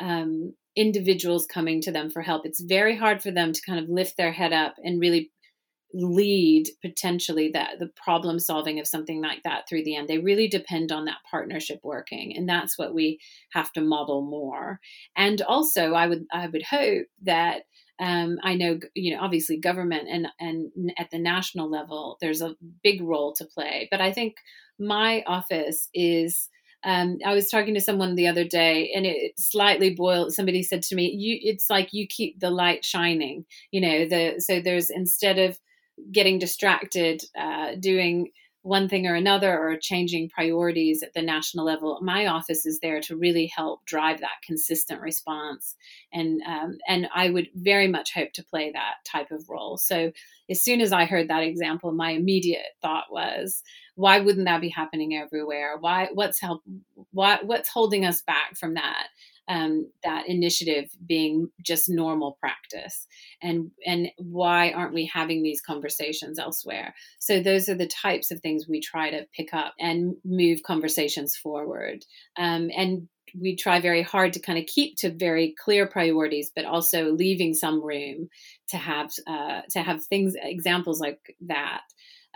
um, 0.00 0.54
individuals 0.76 1.46
coming 1.46 1.80
to 1.82 1.92
them 1.92 2.10
for 2.10 2.22
help. 2.22 2.44
It's 2.44 2.60
very 2.60 2.96
hard 2.96 3.22
for 3.22 3.30
them 3.30 3.52
to 3.52 3.60
kind 3.66 3.78
of 3.78 3.88
lift 3.88 4.16
their 4.16 4.32
head 4.32 4.52
up 4.52 4.74
and 4.82 5.00
really 5.00 5.30
lead 5.94 6.68
potentially 6.82 7.50
that 7.54 7.78
the 7.78 7.90
problem 8.02 8.38
solving 8.38 8.78
of 8.78 8.86
something 8.86 9.22
like 9.22 9.42
that 9.44 9.66
through 9.66 9.82
the 9.82 9.96
end 9.96 10.08
they 10.08 10.18
really 10.18 10.48
depend 10.48 10.92
on 10.92 11.06
that 11.06 11.16
partnership 11.30 11.78
working 11.82 12.36
and 12.36 12.46
that's 12.46 12.76
what 12.76 12.92
we 12.92 13.18
have 13.52 13.72
to 13.72 13.80
model 13.80 14.20
more 14.20 14.78
and 15.16 15.40
also 15.42 15.94
i 15.94 16.06
would 16.06 16.26
i 16.32 16.48
would 16.48 16.64
hope 16.64 17.06
that 17.22 17.62
um, 17.98 18.38
I 18.42 18.56
know, 18.56 18.78
you 18.94 19.14
know, 19.14 19.22
obviously 19.22 19.58
government 19.58 20.08
and 20.10 20.28
and 20.38 20.70
at 20.98 21.10
the 21.10 21.18
national 21.18 21.70
level, 21.70 22.18
there's 22.20 22.42
a 22.42 22.54
big 22.82 23.00
role 23.02 23.32
to 23.34 23.46
play. 23.46 23.88
But 23.90 24.00
I 24.00 24.12
think 24.12 24.34
my 24.78 25.22
office 25.26 25.88
is. 25.94 26.48
Um, 26.84 27.18
I 27.24 27.34
was 27.34 27.50
talking 27.50 27.74
to 27.74 27.80
someone 27.80 28.14
the 28.14 28.28
other 28.28 28.44
day, 28.44 28.92
and 28.94 29.06
it 29.06 29.32
slightly 29.38 29.94
boiled. 29.94 30.34
Somebody 30.34 30.62
said 30.62 30.82
to 30.84 30.94
me, 30.94 31.10
"You, 31.10 31.38
it's 31.42 31.68
like 31.70 31.92
you 31.92 32.06
keep 32.06 32.40
the 32.40 32.50
light 32.50 32.84
shining." 32.84 33.44
You 33.72 33.80
know, 33.80 34.06
the 34.06 34.40
so 34.40 34.60
there's 34.60 34.90
instead 34.90 35.38
of 35.38 35.58
getting 36.12 36.38
distracted 36.38 37.22
uh, 37.38 37.74
doing 37.80 38.30
one 38.66 38.88
thing 38.88 39.06
or 39.06 39.14
another 39.14 39.56
or 39.56 39.76
changing 39.76 40.28
priorities 40.28 41.02
at 41.02 41.14
the 41.14 41.22
national 41.22 41.64
level. 41.64 41.98
My 42.02 42.26
office 42.26 42.66
is 42.66 42.80
there 42.80 43.00
to 43.02 43.16
really 43.16 43.46
help 43.46 43.84
drive 43.86 44.20
that 44.20 44.42
consistent 44.44 45.00
response. 45.00 45.76
And 46.12 46.42
um, 46.42 46.78
and 46.88 47.08
i 47.14 47.30
would 47.30 47.48
very 47.54 47.86
much 47.86 48.12
hope 48.12 48.32
to 48.34 48.44
play 48.44 48.72
that 48.72 48.94
type 49.04 49.30
of 49.30 49.48
role. 49.48 49.76
So 49.76 50.10
as 50.50 50.62
soon 50.62 50.80
as 50.80 50.92
i 50.92 51.04
heard 51.04 51.28
that 51.28 51.42
example 51.42 51.92
my 51.92 52.10
immediate 52.10 52.74
thought 52.82 53.06
was 53.10 53.62
why 53.94 54.20
wouldn't 54.20 54.44
that 54.44 54.60
be 54.60 54.68
happening 54.68 55.16
everywhere? 55.16 55.76
Why 55.78 56.08
what's 56.12 56.40
help 56.40 56.62
why 57.12 57.38
what's 57.42 57.68
holding 57.68 58.04
us 58.04 58.20
back 58.22 58.56
from 58.56 58.74
that 58.74 59.08
um, 59.48 59.90
that 60.02 60.28
initiative 60.28 60.90
being 61.06 61.50
just 61.62 61.88
normal 61.88 62.36
practice? 62.40 63.06
And 63.42 63.70
and 63.84 64.08
why 64.18 64.70
aren't 64.70 64.94
we 64.94 65.06
having 65.06 65.42
these 65.42 65.60
conversations 65.60 66.38
elsewhere? 66.38 66.94
So 67.18 67.40
those 67.40 67.68
are 67.68 67.74
the 67.74 67.86
types 67.86 68.30
of 68.30 68.40
things 68.40 68.66
we 68.68 68.80
try 68.80 69.10
to 69.10 69.26
pick 69.34 69.52
up 69.52 69.74
and 69.78 70.16
move 70.24 70.62
conversations 70.62 71.36
forward. 71.36 72.04
Um, 72.36 72.70
and 72.76 73.08
we 73.38 73.56
try 73.56 73.80
very 73.80 74.02
hard 74.02 74.32
to 74.34 74.40
kind 74.40 74.58
of 74.58 74.66
keep 74.66 74.96
to 74.96 75.10
very 75.10 75.54
clear 75.58 75.86
priorities 75.86 76.50
but 76.54 76.64
also 76.64 77.10
leaving 77.12 77.54
some 77.54 77.82
room 77.82 78.28
to 78.68 78.76
have 78.76 79.10
uh, 79.26 79.62
to 79.70 79.82
have 79.82 80.04
things 80.04 80.34
examples 80.40 81.00
like 81.00 81.18
that. 81.46 81.82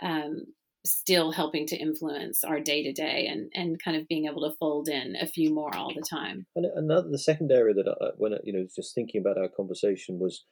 Um, 0.01 0.45
still 0.85 1.31
helping 1.31 1.67
to 1.67 1.77
influence 1.77 2.43
our 2.43 2.59
day 2.59 2.83
to 2.83 2.91
day 2.91 3.27
and 3.29 3.51
and 3.53 3.81
kind 3.83 3.95
of 3.97 4.07
being 4.07 4.25
able 4.25 4.49
to 4.49 4.55
fold 4.57 4.87
in 4.87 5.15
a 5.15 5.27
few 5.27 5.53
more 5.53 5.75
all 5.75 5.93
the 5.93 6.05
time. 6.07 6.45
And 6.55 6.65
another 6.75 7.09
the 7.09 7.19
second 7.19 7.51
area 7.51 7.73
that 7.73 7.87
I, 7.87 8.07
when 8.17 8.33
you 8.43 8.53
know 8.53 8.65
just 8.75 8.95
thinking 8.95 9.21
about 9.21 9.37
our 9.37 9.49
conversation 9.49 10.19
was, 10.19 10.45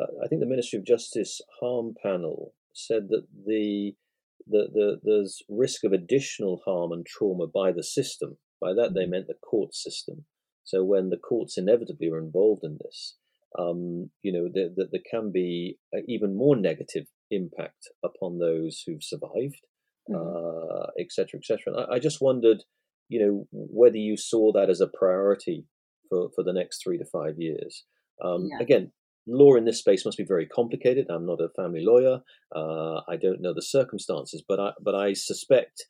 uh, 0.00 0.06
I 0.24 0.28
think 0.28 0.40
the 0.40 0.46
Ministry 0.46 0.78
of 0.78 0.86
Justice 0.86 1.40
harm 1.60 1.94
panel 2.02 2.54
said 2.72 3.08
that 3.08 3.26
the 3.46 3.94
the, 4.46 4.68
the 4.72 5.00
there's 5.02 5.42
risk 5.48 5.84
of 5.84 5.92
additional 5.92 6.62
harm 6.64 6.92
and 6.92 7.06
trauma 7.06 7.46
by 7.46 7.72
the 7.72 7.84
system. 7.84 8.38
By 8.60 8.74
that 8.74 8.94
they 8.94 9.02
mm-hmm. 9.02 9.10
meant 9.10 9.26
the 9.26 9.34
court 9.34 9.74
system. 9.74 10.24
So 10.64 10.84
when 10.84 11.10
the 11.10 11.16
courts 11.16 11.58
inevitably 11.58 12.08
are 12.08 12.18
involved 12.18 12.62
in 12.62 12.78
this, 12.84 13.16
um, 13.58 14.10
you 14.22 14.32
know, 14.32 14.44
that 14.44 14.74
there, 14.76 14.86
there, 14.92 15.00
can 15.10 15.32
be 15.32 15.78
even 16.06 16.36
more 16.36 16.54
negative 16.54 17.06
impact 17.32 17.88
upon 18.04 18.38
those 18.38 18.84
who've 18.86 19.02
survived 19.02 19.60
etc., 20.08 21.38
mm-hmm. 21.38 21.38
etc. 21.38 21.58
Et 21.66 21.92
I, 21.92 21.96
I, 21.96 21.98
just 21.98 22.20
wondered, 22.20 22.64
you 23.08 23.20
know, 23.20 23.46
whether 23.52 23.96
you 23.96 24.16
saw 24.16 24.52
that 24.52 24.70
as 24.70 24.80
a 24.80 24.86
priority 24.86 25.66
for, 26.08 26.28
for 26.34 26.44
the 26.44 26.52
next 26.52 26.82
three 26.82 26.98
to 26.98 27.04
five 27.04 27.34
years. 27.38 27.84
Um, 28.22 28.48
yeah. 28.50 28.62
Again, 28.62 28.92
law 29.26 29.54
in 29.54 29.64
this 29.64 29.78
space 29.78 30.04
must 30.04 30.18
be 30.18 30.24
very 30.24 30.46
complicated. 30.46 31.06
I'm 31.08 31.26
not 31.26 31.40
a 31.40 31.48
family 31.56 31.84
lawyer. 31.84 32.20
Uh, 32.54 33.00
I 33.08 33.16
don't 33.20 33.40
know 33.40 33.54
the 33.54 33.62
circumstances, 33.62 34.42
but 34.46 34.60
I 34.60 34.70
but 34.80 34.94
I 34.94 35.12
suspect 35.14 35.84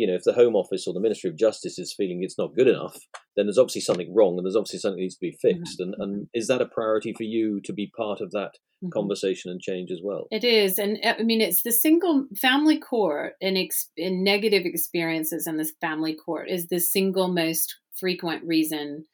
you 0.00 0.06
know, 0.06 0.14
if 0.14 0.24
the 0.24 0.32
Home 0.32 0.56
Office 0.56 0.86
or 0.86 0.94
the 0.94 1.00
Ministry 1.00 1.28
of 1.28 1.36
Justice 1.36 1.78
is 1.78 1.92
feeling 1.94 2.22
it's 2.22 2.38
not 2.38 2.54
good 2.54 2.68
enough, 2.68 2.98
then 3.36 3.44
there's 3.44 3.58
obviously 3.58 3.82
something 3.82 4.14
wrong 4.14 4.38
and 4.38 4.46
there's 4.46 4.56
obviously 4.56 4.78
something 4.78 4.96
that 4.96 5.02
needs 5.02 5.16
to 5.16 5.20
be 5.20 5.36
fixed. 5.42 5.78
Mm-hmm. 5.78 6.00
And, 6.00 6.10
and 6.12 6.26
is 6.32 6.48
that 6.48 6.62
a 6.62 6.66
priority 6.66 7.12
for 7.12 7.24
you 7.24 7.60
to 7.64 7.72
be 7.74 7.92
part 7.94 8.22
of 8.22 8.30
that 8.30 8.52
mm-hmm. 8.82 8.88
conversation 8.94 9.50
and 9.50 9.60
change 9.60 9.90
as 9.90 10.00
well? 10.02 10.26
It 10.30 10.42
is. 10.42 10.78
And 10.78 10.98
uh, 11.04 11.16
I 11.18 11.22
mean, 11.22 11.42
it's 11.42 11.62
the 11.62 11.70
single 11.70 12.26
family 12.40 12.78
court 12.78 13.34
in, 13.42 13.58
ex- 13.58 13.90
in 13.94 14.24
negative 14.24 14.62
experiences 14.64 15.46
in 15.46 15.58
this 15.58 15.74
family 15.82 16.16
court 16.16 16.48
is 16.48 16.68
the 16.68 16.80
single 16.80 17.28
most 17.28 17.76
frequent 17.92 18.42
reason 18.46 19.04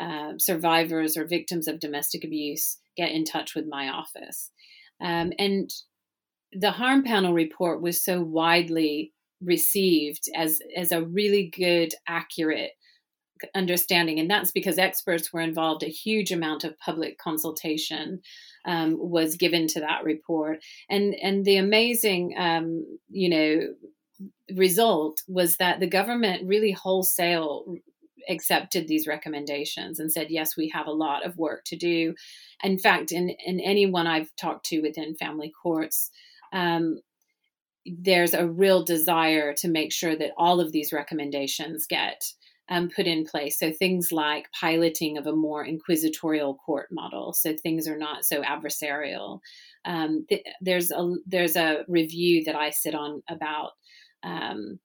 uh, 0.00 0.34
survivors 0.38 1.16
or 1.16 1.26
victims 1.26 1.66
of 1.66 1.80
domestic 1.80 2.22
abuse 2.22 2.78
get 2.96 3.10
in 3.10 3.24
touch 3.24 3.56
with 3.56 3.64
my 3.68 3.88
office. 3.88 4.52
Um, 5.00 5.32
and 5.36 5.68
the 6.52 6.70
harm 6.70 7.02
panel 7.02 7.34
report 7.34 7.82
was 7.82 8.04
so 8.04 8.20
widely 8.20 9.12
received 9.42 10.28
as 10.34 10.60
as 10.76 10.92
a 10.92 11.04
really 11.04 11.52
good 11.56 11.94
accurate 12.06 12.72
understanding. 13.54 14.18
And 14.18 14.28
that's 14.28 14.50
because 14.50 14.78
experts 14.78 15.32
were 15.32 15.40
involved. 15.40 15.84
A 15.84 15.88
huge 15.88 16.32
amount 16.32 16.64
of 16.64 16.78
public 16.80 17.18
consultation 17.18 18.20
um, 18.64 18.96
was 18.98 19.36
given 19.36 19.68
to 19.68 19.80
that 19.80 20.04
report. 20.04 20.58
And 20.90 21.14
and 21.22 21.44
the 21.44 21.56
amazing 21.56 22.34
um, 22.36 22.84
you 23.08 23.30
know 23.30 23.74
result 24.56 25.22
was 25.28 25.56
that 25.58 25.80
the 25.80 25.86
government 25.86 26.48
really 26.48 26.72
wholesale 26.72 27.76
accepted 28.28 28.86
these 28.86 29.06
recommendations 29.06 29.98
and 29.98 30.12
said, 30.12 30.30
yes, 30.30 30.56
we 30.56 30.68
have 30.68 30.86
a 30.86 30.92
lot 30.92 31.24
of 31.24 31.36
work 31.38 31.64
to 31.64 31.76
do. 31.76 32.14
In 32.62 32.78
fact, 32.78 33.12
in, 33.12 33.30
in 33.30 33.60
anyone 33.60 34.06
I've 34.06 34.34
talked 34.36 34.66
to 34.66 34.80
within 34.80 35.14
family 35.14 35.52
courts, 35.62 36.10
um, 36.52 37.00
there's 37.98 38.34
a 38.34 38.48
real 38.48 38.84
desire 38.84 39.54
to 39.54 39.68
make 39.68 39.92
sure 39.92 40.16
that 40.16 40.32
all 40.36 40.60
of 40.60 40.72
these 40.72 40.92
recommendations 40.92 41.86
get 41.86 42.32
um, 42.68 42.90
put 42.94 43.06
in 43.06 43.24
place. 43.24 43.58
So 43.58 43.72
things 43.72 44.12
like 44.12 44.50
piloting 44.52 45.16
of 45.16 45.26
a 45.26 45.34
more 45.34 45.64
inquisitorial 45.64 46.54
court 46.54 46.88
model, 46.90 47.32
so 47.32 47.54
things 47.54 47.88
are 47.88 47.96
not 47.96 48.24
so 48.24 48.42
adversarial. 48.42 49.40
Um, 49.84 50.26
th- 50.28 50.44
there's 50.60 50.90
a 50.90 51.14
there's 51.26 51.56
a 51.56 51.84
review 51.88 52.44
that 52.44 52.56
I 52.56 52.70
sit 52.70 52.94
on 52.94 53.22
about 53.28 53.70
um, 54.22 54.78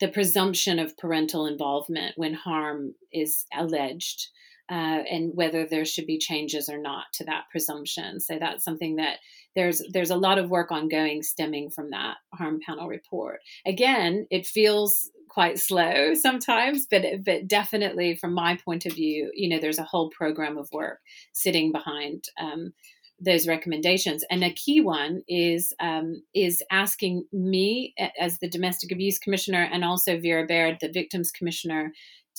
the 0.00 0.08
presumption 0.08 0.78
of 0.78 0.96
parental 0.96 1.46
involvement 1.46 2.14
when 2.16 2.34
harm 2.34 2.94
is 3.12 3.46
alleged. 3.56 4.28
Uh, 4.70 5.02
and 5.10 5.32
whether 5.34 5.66
there 5.66 5.84
should 5.84 6.06
be 6.06 6.16
changes 6.16 6.68
or 6.68 6.78
not 6.78 7.06
to 7.12 7.24
that 7.24 7.44
presumption. 7.50 8.20
So 8.20 8.38
that's 8.38 8.62
something 8.62 8.96
that 8.96 9.18
there's 9.56 9.82
there's 9.92 10.10
a 10.10 10.16
lot 10.16 10.38
of 10.38 10.48
work 10.48 10.70
ongoing 10.70 11.22
stemming 11.22 11.70
from 11.70 11.90
that 11.90 12.18
harm 12.34 12.60
panel 12.64 12.86
report. 12.86 13.40
Again, 13.66 14.28
it 14.30 14.46
feels 14.46 15.10
quite 15.28 15.58
slow 15.58 16.14
sometimes, 16.20 16.86
but 16.90 17.04
but 17.24 17.48
definitely 17.48 18.14
from 18.14 18.32
my 18.32 18.56
point 18.64 18.86
of 18.86 18.92
view, 18.92 19.30
you 19.34 19.48
know, 19.48 19.58
there's 19.58 19.78
a 19.78 19.84
whole 19.84 20.10
program 20.10 20.56
of 20.56 20.68
work 20.72 21.00
sitting 21.32 21.72
behind 21.72 22.24
um, 22.40 22.72
those 23.20 23.46
recommendations. 23.46 24.24
And 24.30 24.42
a 24.42 24.52
key 24.52 24.80
one 24.80 25.22
is 25.28 25.72
um, 25.80 26.22
is 26.34 26.62
asking 26.70 27.24
me 27.32 27.94
as 28.18 28.38
the 28.38 28.48
domestic 28.48 28.92
abuse 28.92 29.18
commissioner 29.18 29.68
and 29.70 29.84
also 29.84 30.18
Vera 30.18 30.46
Baird, 30.46 30.78
the 30.80 30.90
victims 30.90 31.30
commissioner, 31.30 31.92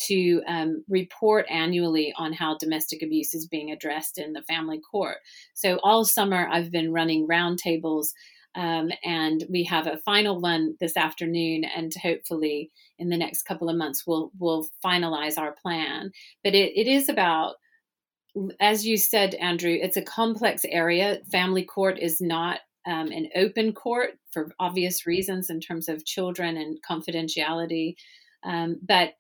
to 0.08 0.42
um, 0.48 0.84
report 0.90 1.46
annually 1.50 2.14
on 2.18 2.34
how 2.34 2.58
domestic 2.58 3.02
abuse 3.02 3.34
is 3.34 3.48
being 3.48 3.72
addressed 3.72 4.18
in 4.18 4.34
the 4.34 4.44
family 4.44 4.80
court. 4.80 5.18
So 5.54 5.80
all 5.84 6.06
summer, 6.06 6.48
I've 6.52 6.72
been 6.72 6.94
running 6.94 7.28
roundtables. 7.28 8.08
Um, 8.54 8.90
and 9.06 9.46
we 9.50 9.64
have 9.64 9.88
a 9.88 10.00
final 10.00 10.42
one 10.42 10.76
this 10.82 10.98
afternoon, 10.98 11.64
and 11.64 11.94
hopefully 11.96 12.70
in 13.00 13.08
the 13.08 13.16
next 13.16 13.44
couple 13.44 13.70
of 13.70 13.78
months 13.78 14.04
we'll 14.06 14.30
we'll 14.40 14.68
finalize 14.84 15.38
our 15.38 15.54
plan. 15.54 16.12
But 16.44 16.54
it, 16.54 16.74
it 16.76 16.86
is 16.86 17.08
about, 17.08 17.56
as 18.60 18.86
you 18.86 18.98
said, 18.98 19.36
Andrew, 19.36 19.78
it's 19.82 19.96
a 19.96 20.02
complex 20.02 20.66
area. 20.66 21.20
Family 21.32 21.64
court 21.64 21.98
is 21.98 22.20
not 22.20 22.60
um, 22.86 23.08
an 23.12 23.30
open 23.36 23.72
court 23.72 24.12
for 24.32 24.52
obvious 24.60 25.06
reasons 25.06 25.50
in 25.50 25.62
terms 25.62 25.88
of 25.88 26.06
children 26.06 26.58
and 26.58 26.78
confidentiality. 26.84 27.96
Um, 28.44 28.80
but 28.82 29.14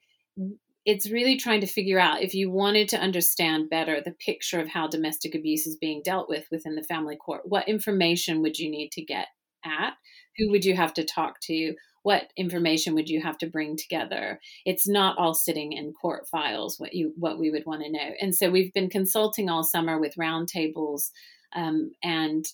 it's 0.86 1.10
really 1.10 1.38
trying 1.38 1.62
to 1.62 1.68
figure 1.68 2.00
out 2.00 2.24
if 2.24 2.34
you 2.34 2.50
wanted 2.50 2.90
to 2.90 3.00
understand 3.00 3.70
better 3.70 4.02
the 4.02 4.12
picture 4.12 4.60
of 4.60 4.68
how 4.68 4.88
domestic 4.88 5.36
abuse 5.36 5.68
is 5.68 5.76
being 5.76 6.02
dealt 6.04 6.28
with 6.28 6.46
within 6.52 6.76
the 6.76 6.84
family 6.84 7.16
court, 7.16 7.42
what 7.46 7.68
information 7.68 8.42
would 8.42 8.58
you 8.58 8.70
need 8.70 8.92
to 8.94 9.04
get 9.04 9.28
at? 9.64 9.94
Who 10.38 10.50
would 10.50 10.66
you 10.66 10.76
have 10.76 10.94
to 10.96 11.04
talk 11.04 11.40
to? 11.42 11.76
What 12.04 12.32
information 12.36 12.96
would 12.96 13.10
you 13.10 13.22
have 13.22 13.38
to 13.40 13.48
bring 13.48 13.78
together? 13.78 14.40
It's 14.66 14.88
not 14.88 15.20
all 15.20 15.36
sitting 15.36 15.74
in 15.74 15.94
court 15.94 16.28
files. 16.28 16.80
What 16.80 16.94
you 16.94 17.14
what 17.16 17.38
we 17.38 17.52
would 17.52 17.66
want 17.68 17.84
to 17.84 17.92
know, 17.92 18.12
and 18.20 18.36
so 18.36 18.50
we've 18.50 18.74
been 18.74 18.90
consulting 18.90 19.50
all 19.50 19.64
summer 19.64 20.00
with 20.00 20.16
roundtables 20.16 21.12
um, 21.54 21.92
and 22.02 22.46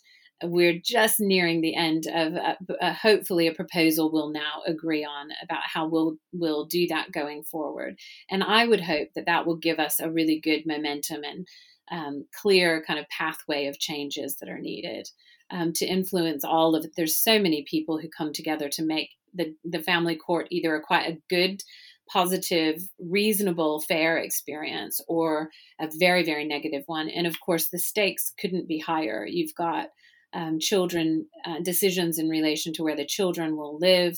we're 0.43 0.79
just 0.83 1.19
nearing 1.19 1.61
the 1.61 1.75
end 1.75 2.05
of 2.13 2.35
uh, 2.35 2.55
uh, 2.81 2.93
hopefully 2.93 3.47
a 3.47 3.53
proposal 3.53 4.11
we'll 4.11 4.29
now 4.29 4.61
agree 4.65 5.03
on 5.03 5.29
about 5.43 5.63
how 5.63 5.87
we'll 5.87 6.15
we'll 6.31 6.65
do 6.65 6.87
that 6.87 7.11
going 7.11 7.43
forward. 7.43 7.97
And 8.29 8.43
i 8.43 8.65
would 8.65 8.81
hope 8.81 9.09
that 9.15 9.25
that 9.25 9.45
will 9.45 9.57
give 9.57 9.79
us 9.79 9.99
a 9.99 10.11
really 10.11 10.39
good 10.39 10.63
momentum 10.65 11.23
and 11.23 11.47
um, 11.89 12.25
clear 12.35 12.83
kind 12.85 12.99
of 12.99 13.07
pathway 13.09 13.67
of 13.67 13.79
changes 13.79 14.35
that 14.37 14.49
are 14.49 14.59
needed 14.59 15.07
um, 15.51 15.71
to 15.73 15.85
influence 15.85 16.43
all 16.43 16.75
of 16.75 16.83
it 16.83 16.91
there's 16.97 17.17
so 17.17 17.39
many 17.39 17.63
people 17.69 17.97
who 17.97 18.09
come 18.09 18.33
together 18.33 18.67
to 18.69 18.83
make 18.83 19.11
the, 19.33 19.55
the 19.63 19.81
family 19.81 20.15
court 20.15 20.47
either 20.51 20.75
a 20.75 20.81
quite 20.81 21.07
a 21.07 21.17
good 21.29 21.61
positive 22.09 22.81
reasonable 22.99 23.81
fair 23.81 24.17
experience 24.17 25.01
or 25.07 25.49
a 25.79 25.87
very 25.97 26.23
very 26.23 26.45
negative 26.45 26.83
one. 26.87 27.09
And 27.09 27.27
of 27.27 27.39
course 27.39 27.69
the 27.69 27.79
stakes 27.79 28.33
couldn't 28.39 28.67
be 28.67 28.79
higher. 28.79 29.25
You've 29.29 29.55
got 29.55 29.89
um, 30.37 30.59
children 30.59 31.25
uh, 31.45 31.59
decisions 31.61 32.19
in 32.19 32.29
relation 32.29 32.71
to 32.73 32.83
where 32.83 32.95
the 32.95 33.05
children 33.05 33.57
will 33.57 33.77
live, 33.79 34.15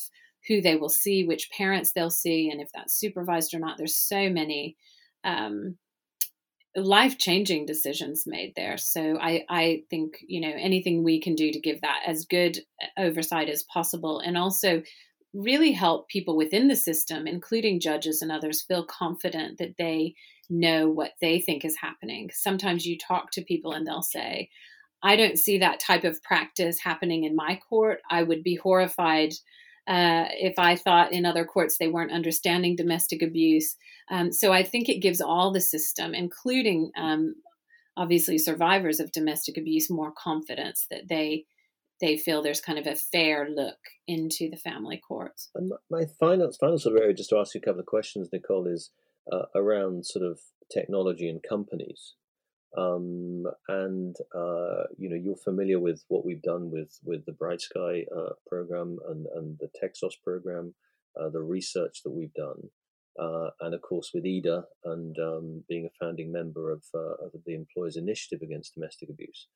who 0.47 0.61
they 0.61 0.75
will 0.75 0.89
see, 0.89 1.23
which 1.23 1.49
parents 1.49 1.93
they'll 1.93 2.09
see, 2.09 2.49
and 2.51 2.59
if 2.61 2.69
that's 2.73 2.99
supervised 2.99 3.53
or 3.53 3.59
not. 3.59 3.77
There's 3.77 3.95
so 3.95 4.29
many 4.29 4.75
um, 5.23 5.77
life 6.75 7.17
changing 7.17 7.65
decisions 7.65 8.25
made 8.27 8.53
there. 8.55 8.77
So 8.77 9.17
I, 9.17 9.45
I 9.49 9.83
think 9.89 10.17
you 10.27 10.41
know 10.41 10.53
anything 10.55 11.03
we 11.03 11.21
can 11.21 11.35
do 11.35 11.51
to 11.51 11.59
give 11.59 11.81
that 11.81 12.01
as 12.05 12.25
good 12.25 12.59
oversight 12.97 13.49
as 13.49 13.63
possible, 13.63 14.19
and 14.19 14.37
also 14.37 14.83
really 15.33 15.71
help 15.71 16.09
people 16.09 16.35
within 16.35 16.67
the 16.67 16.75
system, 16.75 17.27
including 17.27 17.79
judges 17.79 18.21
and 18.21 18.31
others, 18.31 18.63
feel 18.63 18.83
confident 18.83 19.57
that 19.59 19.75
they 19.77 20.15
know 20.49 20.89
what 20.89 21.11
they 21.21 21.39
think 21.39 21.63
is 21.63 21.77
happening. 21.77 22.29
Sometimes 22.33 22.85
you 22.85 22.97
talk 22.97 23.31
to 23.31 23.43
people 23.43 23.71
and 23.71 23.85
they'll 23.85 24.01
say, 24.01 24.49
I 25.01 25.15
don't 25.15 25.37
see 25.37 25.59
that 25.59 25.79
type 25.79 26.03
of 26.03 26.21
practice 26.23 26.79
happening 26.79 27.23
in 27.23 27.35
my 27.35 27.59
court. 27.69 27.99
I 28.09 28.23
would 28.23 28.43
be 28.43 28.55
horrified 28.55 29.33
uh, 29.87 30.25
if 30.31 30.59
I 30.59 30.75
thought 30.75 31.13
in 31.13 31.25
other 31.25 31.45
courts 31.45 31.77
they 31.77 31.87
weren't 31.87 32.11
understanding 32.11 32.75
domestic 32.75 33.21
abuse. 33.21 33.75
Um, 34.11 34.31
so 34.31 34.51
I 34.51 34.63
think 34.63 34.89
it 34.89 35.01
gives 35.01 35.21
all 35.21 35.51
the 35.51 35.61
system, 35.61 36.13
including 36.13 36.91
um, 36.97 37.35
obviously 37.97 38.37
survivors 38.37 38.99
of 38.99 39.11
domestic 39.11 39.57
abuse, 39.57 39.89
more 39.89 40.11
confidence 40.11 40.85
that 40.91 41.07
they 41.09 41.45
they 42.01 42.15
feel 42.15 42.41
there's 42.41 42.61
kind 42.61 42.79
of 42.79 42.87
a 42.87 42.95
fair 42.95 43.49
look 43.49 43.77
into 44.07 44.49
the 44.49 44.55
family 44.57 45.01
courts. 45.05 45.49
And 45.55 45.71
my 45.89 46.05
final 46.19 46.51
final 46.59 46.77
sort 46.77 46.95
of 46.95 47.01
area, 47.01 47.13
just 47.13 47.29
to 47.31 47.37
ask 47.37 47.55
you 47.55 47.61
a 47.61 47.65
couple 47.65 47.81
of 47.81 47.85
questions, 47.85 48.29
Nicole, 48.31 48.67
is 48.67 48.91
uh, 49.31 49.45
around 49.55 50.05
sort 50.05 50.25
of 50.25 50.39
technology 50.71 51.27
and 51.27 51.41
companies. 51.47 52.13
Um, 52.77 53.45
and 53.67 54.15
uh, 54.35 54.83
you 54.97 55.09
know 55.09 55.15
you're 55.15 55.35
familiar 55.35 55.79
with 55.79 56.03
what 56.07 56.23
we've 56.23 56.41
done 56.41 56.69
with 56.69 56.99
with 57.03 57.25
the 57.25 57.31
Bright 57.31 57.61
Sky 57.61 58.05
uh, 58.15 58.33
program 58.47 58.97
and 59.09 59.25
and 59.35 59.57
the 59.59 59.69
TecSOS 59.81 60.13
program, 60.23 60.75
uh, 61.19 61.29
the 61.29 61.41
research 61.41 62.03
that 62.03 62.11
we've 62.11 62.33
done, 62.33 62.69
uh, 63.19 63.49
and 63.61 63.73
of 63.73 63.81
course 63.81 64.11
with 64.13 64.25
EDA 64.25 64.63
and 64.85 65.17
um, 65.19 65.63
being 65.67 65.87
a 65.87 66.05
founding 66.05 66.31
member 66.31 66.71
of, 66.71 66.83
uh, 66.93 67.25
of 67.25 67.31
the 67.45 67.55
Employers 67.55 67.97
Initiative 67.97 68.41
Against 68.41 68.75
Domestic 68.75 69.09
Abuse. 69.09 69.47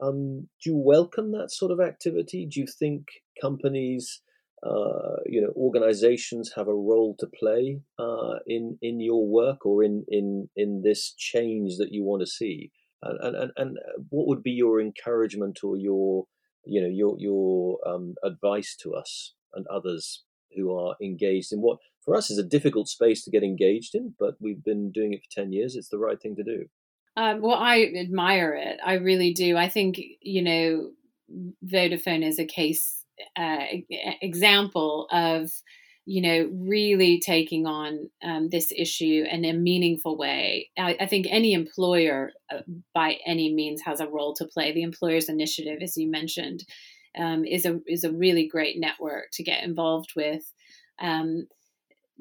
Um, 0.00 0.48
do 0.62 0.70
you 0.70 0.76
welcome 0.76 1.32
that 1.32 1.50
sort 1.50 1.72
of 1.72 1.80
activity? 1.80 2.46
Do 2.46 2.60
you 2.60 2.66
think 2.66 3.06
companies 3.40 4.22
uh, 4.62 5.16
you 5.26 5.40
know 5.40 5.52
organizations 5.56 6.52
have 6.54 6.68
a 6.68 6.74
role 6.74 7.16
to 7.18 7.26
play 7.26 7.80
uh, 7.98 8.38
in 8.46 8.78
in 8.82 9.00
your 9.00 9.26
work 9.26 9.64
or 9.64 9.82
in 9.82 10.04
in 10.08 10.48
in 10.54 10.82
this 10.82 11.14
change 11.16 11.78
that 11.78 11.92
you 11.92 12.04
want 12.04 12.20
to 12.20 12.26
see. 12.26 12.70
And 13.02 13.34
and 13.34 13.50
and 13.56 13.78
what 14.10 14.26
would 14.26 14.42
be 14.42 14.50
your 14.50 14.80
encouragement 14.80 15.60
or 15.64 15.76
your 15.76 16.26
you 16.64 16.80
know 16.80 16.88
your 16.88 17.16
your 17.18 17.78
um, 17.86 18.14
advice 18.22 18.76
to 18.82 18.94
us 18.94 19.34
and 19.54 19.66
others 19.68 20.24
who 20.54 20.76
are 20.76 20.94
engaged 21.00 21.52
in 21.52 21.60
what 21.60 21.78
for 22.04 22.14
us 22.14 22.30
is 22.30 22.38
a 22.38 22.42
difficult 22.42 22.88
space 22.88 23.22
to 23.24 23.30
get 23.30 23.42
engaged 23.42 23.94
in 23.94 24.14
but 24.18 24.34
we've 24.40 24.62
been 24.64 24.90
doing 24.92 25.14
it 25.14 25.22
for 25.22 25.42
10 25.42 25.52
years. 25.52 25.76
It's 25.76 25.88
the 25.88 25.98
right 25.98 26.20
thing 26.20 26.36
to 26.36 26.44
do. 26.44 26.66
Um, 27.16 27.40
well 27.40 27.56
i 27.56 27.90
admire 27.98 28.54
it. 28.54 28.78
I 28.84 28.94
really 28.94 29.32
do. 29.32 29.56
I 29.56 29.70
think 29.70 29.98
you 30.20 30.42
know 30.42 30.90
vodafone 31.64 32.26
is 32.26 32.38
a 32.38 32.44
case 32.44 32.99
uh, 33.36 33.64
example 34.22 35.06
of 35.10 35.50
you 36.06 36.22
know 36.22 36.50
really 36.52 37.20
taking 37.20 37.66
on 37.66 38.10
um, 38.24 38.48
this 38.50 38.72
issue 38.76 39.24
in 39.30 39.44
a 39.44 39.52
meaningful 39.52 40.16
way. 40.16 40.70
I, 40.78 40.96
I, 41.00 41.06
think 41.06 41.26
any 41.28 41.52
employer 41.52 42.32
uh, 42.52 42.62
by 42.94 43.18
any 43.26 43.54
means 43.54 43.82
has 43.82 44.00
a 44.00 44.08
role 44.08 44.34
to 44.34 44.46
play. 44.46 44.72
The 44.72 44.82
employers 44.82 45.28
initiative 45.28 45.78
as 45.82 45.96
you 45.96 46.10
mentioned 46.10 46.64
um, 47.18 47.44
is 47.44 47.64
a 47.66 47.80
is 47.86 48.04
a 48.04 48.12
really 48.12 48.48
great 48.48 48.78
network 48.78 49.26
to 49.34 49.44
get 49.44 49.62
involved 49.62 50.12
with. 50.16 50.42
Um, 51.00 51.46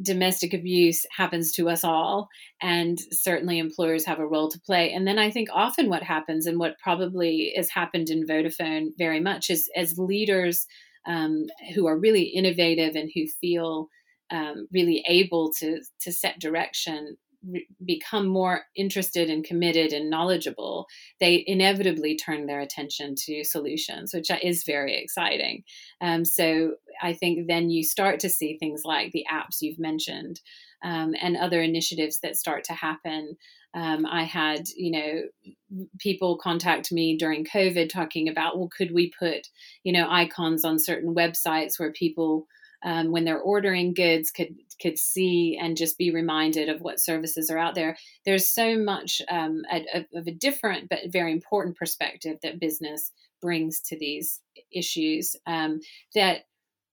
domestic 0.02 0.54
abuse 0.54 1.06
happens 1.16 1.52
to 1.52 1.70
us 1.70 1.84
all 1.84 2.30
and 2.62 3.00
certainly 3.12 3.60
employers 3.60 4.06
have 4.06 4.20
a 4.20 4.28
role 4.28 4.50
to 4.50 4.60
play. 4.62 4.94
And 4.94 5.06
then 5.06 5.20
i 5.20 5.30
think 5.30 5.50
often 5.54 5.90
what 5.90 6.04
happens 6.04 6.46
and 6.46 6.58
what 6.58 6.80
probably 6.80 7.54
has 7.58 7.70
happened 7.70 8.10
in 8.10 8.26
vodafone 8.26 8.92
very 8.98 9.20
much 9.20 9.50
is 9.50 9.70
as 9.76 9.98
leaders 9.98 10.68
um, 11.08 11.46
who 11.74 11.88
are 11.88 11.98
really 11.98 12.24
innovative 12.24 12.96
and 12.96 13.10
who 13.14 13.26
feel 13.42 13.88
um, 14.32 14.68
really 14.72 15.04
able 15.08 15.52
to 15.54 15.82
to 16.02 16.12
set 16.12 16.40
direction 16.40 17.18
re- 17.50 17.68
become 17.84 18.28
more 18.28 18.62
interested 18.76 19.30
and 19.30 19.44
committed 19.44 19.92
and 19.92 20.10
knowledgeable 20.10 20.86
they 21.20 21.44
inevitably 21.48 22.16
turn 22.16 22.46
their 22.46 22.60
attention 22.60 23.16
to 23.18 23.44
solutions 23.44 24.14
which 24.14 24.30
is 24.44 24.64
very 24.64 24.96
exciting 24.96 25.64
um, 26.02 26.24
so 26.26 26.74
i 27.02 27.12
think 27.12 27.48
then 27.48 27.70
you 27.72 27.84
start 27.84 28.20
to 28.20 28.30
see 28.30 28.58
things 28.58 28.82
like 28.86 29.12
the 29.14 29.26
apps 29.32 29.62
you've 29.62 29.80
mentioned 29.80 30.40
um, 30.84 31.14
and 31.22 31.38
other 31.38 31.62
initiatives 31.62 32.20
that 32.22 32.36
start 32.36 32.64
to 32.66 32.74
happen. 32.74 33.38
Um, 33.74 34.06
I 34.06 34.24
had, 34.24 34.68
you 34.76 34.92
know, 34.92 35.86
people 36.00 36.38
contact 36.38 36.92
me 36.92 37.18
during 37.18 37.46
COVID 37.46 37.90
talking 37.90 38.28
about, 38.28 38.58
well, 38.58 38.70
could 38.76 38.94
we 38.94 39.12
put, 39.18 39.48
you 39.84 39.94
know, 39.94 40.08
icons 40.10 40.66
on 40.66 40.80
certain 40.80 41.14
websites 41.14 41.78
where 41.78 41.92
people, 41.92 42.48
um, 42.84 43.12
when 43.12 43.26
they're 43.26 43.40
ordering 43.40 43.94
goods, 43.94 44.32
could 44.32 44.56
could 44.82 44.98
see 44.98 45.60
and 45.62 45.78
just 45.78 45.98
be 45.98 46.12
reminded 46.12 46.70
of 46.70 46.82
what 46.82 47.02
services 47.02 47.50
are 47.50 47.58
out 47.58 47.76
there. 47.76 47.98
There's 48.26 48.50
so 48.50 48.78
much 48.78 49.22
um, 49.30 49.64
a, 49.72 49.86
a, 49.94 50.18
of 50.18 50.28
a 50.28 50.32
different 50.32 50.90
but 50.90 51.00
very 51.08 51.32
important 51.32 51.76
perspective 51.76 52.38
that 52.42 52.60
business 52.62 53.12
brings 53.42 53.82
to 53.82 53.98
these 53.98 54.42
issues 54.74 55.36
um, 55.46 55.80
that 56.16 56.44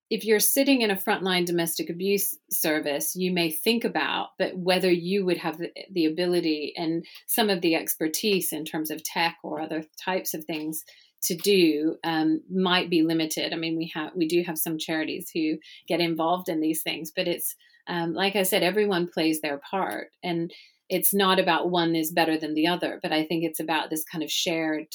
if 0.09 0.25
you're 0.25 0.41
sitting 0.41 0.83
in 0.83 0.91
a 0.91 0.97
frontline 0.97 1.45
domestic 1.45 1.91
abuse 1.91 2.35
service, 2.51 3.17
you 3.17 3.33
may 3.33 3.51
think 3.51 3.85
about, 3.85 4.29
but 4.39 4.57
whether 4.57 4.91
you 4.91 5.25
would 5.25 5.39
have 5.39 5.59
the, 5.59 5.71
the, 5.91 6.07
ability 6.07 6.73
and 6.77 7.05
some 7.27 7.51
of 7.51 7.61
the 7.61 7.75
expertise 7.75 8.53
in 8.53 8.65
terms 8.65 8.91
of 8.91 9.03
tech 9.03 9.37
or 9.43 9.61
other 9.61 9.85
types 10.05 10.33
of 10.33 10.45
things 10.45 10.85
to 11.23 11.35
do 11.35 11.97
um, 12.05 12.41
might 12.51 12.89
be 12.89 13.03
limited. 13.03 13.53
I 13.53 13.57
mean, 13.57 13.77
we 13.77 13.91
have 13.95 14.13
we 14.15 14.29
do 14.29 14.43
have 14.45 14.59
some 14.59 14.79
charities 14.79 15.31
who 15.35 15.57
get 15.89 16.01
involved 16.01 16.49
in 16.49 16.61
these 16.61 16.83
things, 16.83 17.11
but 17.15 17.27
it's 17.27 17.57
um, 17.89 18.15
like 18.15 18.37
I 18.37 18.43
said, 18.45 18.63
everyone 18.63 19.09
plays 19.09 19.41
their 19.41 19.59
part, 19.59 20.11
and 20.23 20.53
it's 20.89 21.15
not 21.15 21.41
about 21.41 21.71
one 21.71 21.97
is 21.97 22.13
better 22.13 22.39
than 22.39 22.55
the 22.55 22.69
other, 22.69 23.01
but 23.03 23.13
I 23.13 23.25
think 23.25 23.45
it's 23.45 23.61
about 23.61 23.91
this 23.91 24.05
kind 24.05 24.23
of 24.23 24.31
shared 24.31 24.87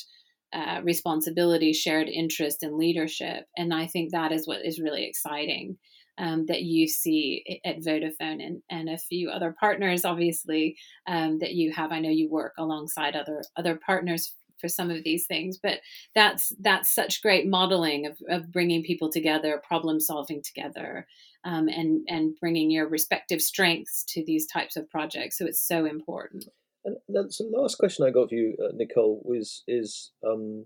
uh, 0.54 0.82
responsibility, 0.84 1.74
shared 1.74 2.10
interest, 2.10 2.64
and 2.64 2.78
leadership. 2.78 3.46
And 3.58 3.74
I 3.74 3.88
think 3.88 4.12
that 4.12 4.32
is 4.32 4.48
what 4.48 4.66
is 4.66 4.80
really 4.80 5.06
exciting 5.06 5.78
um, 6.18 6.46
that 6.48 6.62
you 6.64 6.88
see 6.88 7.62
at 7.66 7.80
Vodafone 7.80 8.46
and, 8.46 8.62
and 8.70 8.90
a 8.90 8.98
few 8.98 9.30
other 9.30 9.56
partners, 9.60 10.06
obviously, 10.06 10.78
um, 11.08 11.40
that 11.40 11.54
you 11.54 11.72
have. 11.72 11.92
I 11.92 12.00
know 12.00 12.10
you 12.10 12.30
work 12.30 12.54
alongside 12.58 13.16
other 13.16 13.44
other 13.56 13.80
partners 13.84 14.34
for 14.60 14.68
some 14.68 14.92
of 14.92 15.04
these 15.04 15.26
things, 15.26 15.58
but 15.58 15.80
that's 16.14 16.54
that's 16.60 16.94
such 16.94 17.22
great 17.22 17.48
modeling 17.48 18.06
of, 18.06 18.18
of 18.30 18.52
bringing 18.52 18.84
people 18.84 19.12
together, 19.12 19.62
problem 19.68 20.00
solving 20.00 20.44
together, 20.44 21.08
um, 21.44 21.68
and 21.68 22.06
and 22.08 22.36
bringing 22.40 22.70
your 22.70 22.88
respective 22.88 23.42
strengths 23.42 24.04
to 24.10 24.24
these 24.24 24.46
types 24.46 24.78
of 24.78 24.90
projects. 24.90 25.38
So 25.38 25.46
it's 25.46 25.66
so 25.66 25.86
important. 25.86 26.46
And 26.84 26.98
that's 27.08 27.38
the 27.38 27.50
last 27.52 27.78
question 27.78 28.06
I 28.06 28.12
got 28.12 28.30
for 28.30 28.36
you, 28.36 28.56
uh, 28.60 28.72
Nicole, 28.74 29.22
was 29.24 29.63
is 29.67 30.12
um, 30.26 30.65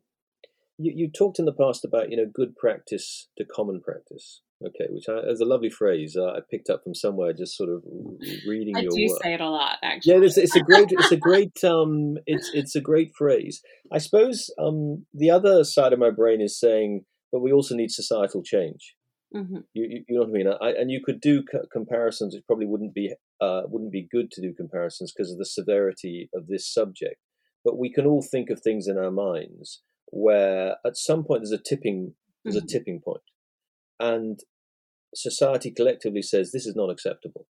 you, 0.77 0.93
you 0.95 1.11
talked 1.11 1.39
in 1.39 1.45
the 1.45 1.53
past 1.53 1.83
about 1.83 2.09
you 2.09 2.17
know 2.17 2.29
good 2.31 2.55
practice 2.55 3.27
to 3.37 3.45
common 3.45 3.81
practice. 3.81 4.41
Okay, 4.65 4.85
which 4.89 5.09
I, 5.09 5.19
is 5.29 5.41
a 5.41 5.45
lovely 5.45 5.69
phrase 5.69 6.15
uh, 6.17 6.27
I 6.27 6.39
picked 6.49 6.69
up 6.69 6.81
from 6.83 6.95
somewhere, 6.95 7.33
just 7.33 7.57
sort 7.57 7.69
of 7.69 7.83
reading 8.47 8.77
I 8.77 8.81
your 8.81 8.91
do 8.95 9.07
work. 9.09 9.21
say 9.21 9.33
it 9.33 9.41
a 9.41 9.49
lot, 9.49 9.77
actually. 9.83 10.13
Yeah, 10.13 10.21
it's, 10.21 10.37
it's 10.37 10.55
a 10.55 10.61
great, 10.61 10.87
it's 10.91 11.11
a 11.11 11.17
great, 11.17 11.61
um, 11.65 12.15
it's 12.25 12.51
it's 12.53 12.73
a 12.73 12.81
great 12.81 13.11
phrase. 13.17 13.61
I 13.91 13.97
suppose 13.97 14.49
um, 14.57 15.05
the 15.13 15.29
other 15.29 15.65
side 15.65 15.91
of 15.91 15.99
my 15.99 16.09
brain 16.09 16.39
is 16.39 16.57
saying, 16.57 17.03
but 17.33 17.41
we 17.41 17.51
also 17.51 17.75
need 17.75 17.91
societal 17.91 18.43
change. 18.43 18.95
Mm-hmm. 19.35 19.57
You, 19.73 19.83
you, 19.83 20.03
you, 20.07 20.15
know 20.15 20.21
what 20.21 20.29
I 20.29 20.31
mean? 20.31 20.47
I, 20.47 20.69
and 20.79 20.89
you 20.89 21.01
could 21.03 21.19
do 21.19 21.43
c- 21.51 21.59
comparisons, 21.71 22.33
which 22.33 22.45
probably 22.47 22.67
wouldn't 22.67 22.93
be 22.93 23.13
uh, 23.41 23.61
wouldn't 23.67 23.91
be 23.91 24.07
good 24.09 24.31
to 24.31 24.41
do 24.41 24.53
comparisons 24.53 25.11
because 25.11 25.31
of 25.31 25.37
the 25.37 25.45
severity 25.45 26.29
of 26.33 26.47
this 26.47 26.71
subject. 26.71 27.17
But 27.63 27.77
we 27.77 27.91
can 27.91 28.05
all 28.05 28.21
think 28.21 28.49
of 28.49 28.61
things 28.61 28.87
in 28.87 28.97
our 28.97 29.11
minds 29.11 29.81
where, 30.07 30.75
at 30.85 30.97
some 30.97 31.23
point, 31.23 31.41
there's 31.41 31.51
a 31.51 31.57
tipping 31.57 32.13
there's 32.43 32.55
mm-hmm. 32.55 32.65
a 32.65 32.67
tipping 32.67 33.01
point, 33.01 33.23
and 33.99 34.39
society 35.15 35.71
collectively 35.71 36.21
says 36.21 36.51
this 36.51 36.67
is 36.67 36.75
not 36.75 36.91
acceptable. 36.91 37.47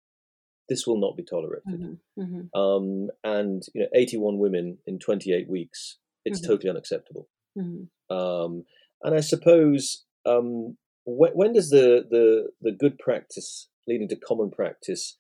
This 0.69 0.87
will 0.87 1.01
not 1.01 1.16
be 1.16 1.25
tolerated. 1.25 1.64
Mm-hmm. 1.69 2.23
mm-hmm. 2.23 2.61
Um, 2.61 3.09
and 3.23 3.62
you 3.75 3.83
know, 3.83 3.88
81 3.95 4.38
women 4.38 4.79
in 4.87 4.99
28 4.99 5.49
weeks, 5.49 5.99
it's 6.25 6.40
mm-hmm. 6.40 6.51
totally 6.51 6.71
unacceptable. 6.71 7.29
Mm-hmm. 7.57 8.14
Um, 8.14 8.64
and 9.03 9.14
I 9.14 9.21
suppose 9.21 10.05
um, 10.27 10.77
when, 11.05 11.33
when 11.33 11.53
does 11.53 11.71
the, 11.71 12.05
the 12.11 12.49
the 12.61 12.73
good 12.73 12.99
practice 12.99 13.69
leading 13.87 14.09
to 14.09 14.16
common 14.16 14.51
practice 14.51 15.16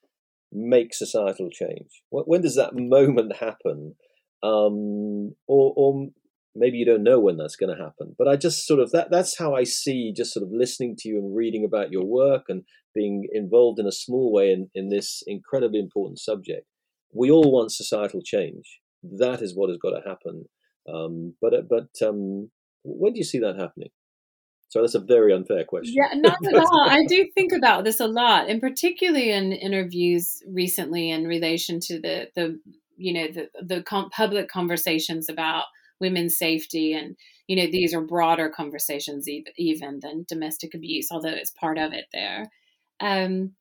make 0.52 0.94
societal 0.94 1.48
change? 1.50 2.02
When 2.10 2.42
does 2.42 2.56
that 2.56 2.74
moment 2.74 3.36
happen? 3.36 3.94
Um, 4.42 5.34
or, 5.46 5.74
or 5.76 6.08
maybe 6.54 6.78
you 6.78 6.84
don't 6.84 7.02
know 7.02 7.20
when 7.20 7.36
that's 7.36 7.56
going 7.56 7.74
to 7.74 7.82
happen. 7.82 8.14
But 8.18 8.28
I 8.28 8.36
just 8.36 8.66
sort 8.66 8.80
of 8.80 8.90
that 8.92 9.10
that's 9.10 9.38
how 9.38 9.54
I 9.54 9.64
see 9.64 10.12
just 10.16 10.32
sort 10.32 10.44
of 10.44 10.50
listening 10.52 10.96
to 10.98 11.08
you 11.08 11.18
and 11.18 11.36
reading 11.36 11.64
about 11.64 11.92
your 11.92 12.04
work 12.04 12.44
and 12.48 12.62
being 12.94 13.28
involved 13.32 13.78
in 13.78 13.86
a 13.86 13.92
small 13.92 14.32
way 14.32 14.50
in, 14.50 14.68
in 14.74 14.88
this 14.88 15.22
incredibly 15.26 15.78
important 15.78 16.18
subject. 16.18 16.66
We 17.12 17.30
all 17.30 17.52
want 17.52 17.72
societal 17.72 18.20
change. 18.24 18.80
That 19.02 19.42
is 19.42 19.54
what 19.56 19.70
has 19.70 19.78
got 19.78 19.90
to 19.90 20.08
happen. 20.08 20.44
Um, 20.92 21.34
but 21.40 21.52
but 21.68 22.06
um, 22.06 22.50
when 22.82 23.12
do 23.12 23.18
you 23.18 23.24
see 23.24 23.38
that 23.38 23.56
happening? 23.58 23.90
So 24.70 24.80
that's 24.80 24.94
a 24.94 25.00
very 25.00 25.34
unfair 25.34 25.64
question. 25.64 25.94
Yeah, 25.96 26.16
not 26.18 26.38
at 26.46 26.54
all. 26.58 26.88
I 26.88 27.04
do 27.04 27.28
think 27.34 27.52
about 27.52 27.82
this 27.82 27.98
a 27.98 28.06
lot, 28.06 28.48
and 28.48 28.60
particularly 28.60 29.32
in 29.32 29.52
interviews 29.52 30.42
recently 30.46 31.10
in 31.10 31.26
relation 31.26 31.80
to 31.80 32.00
the 32.00 32.28
the 32.36 32.60
you 32.96 33.12
know 33.12 33.26
the 33.32 33.50
the 33.60 33.82
com- 33.82 34.10
public 34.10 34.48
conversations 34.48 35.28
about 35.28 35.64
women's 36.00 36.38
safety, 36.38 36.92
and 36.92 37.16
you 37.48 37.56
know 37.56 37.66
these 37.66 37.92
are 37.92 38.00
broader 38.00 38.48
conversations 38.48 39.28
even, 39.28 39.52
even 39.58 40.00
than 40.00 40.24
domestic 40.28 40.72
abuse, 40.72 41.08
although 41.10 41.28
it's 41.30 41.50
part 41.50 41.76
of 41.76 41.92
it 41.92 42.06
there. 42.12 42.48
Um, 43.00 43.54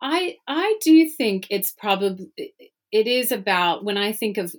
I 0.00 0.36
I 0.46 0.78
do 0.80 1.08
think 1.08 1.48
it's 1.50 1.72
probably 1.72 2.30
it 2.92 3.08
is 3.08 3.32
about 3.32 3.84
when 3.84 3.96
I 3.96 4.12
think 4.12 4.38
of 4.38 4.54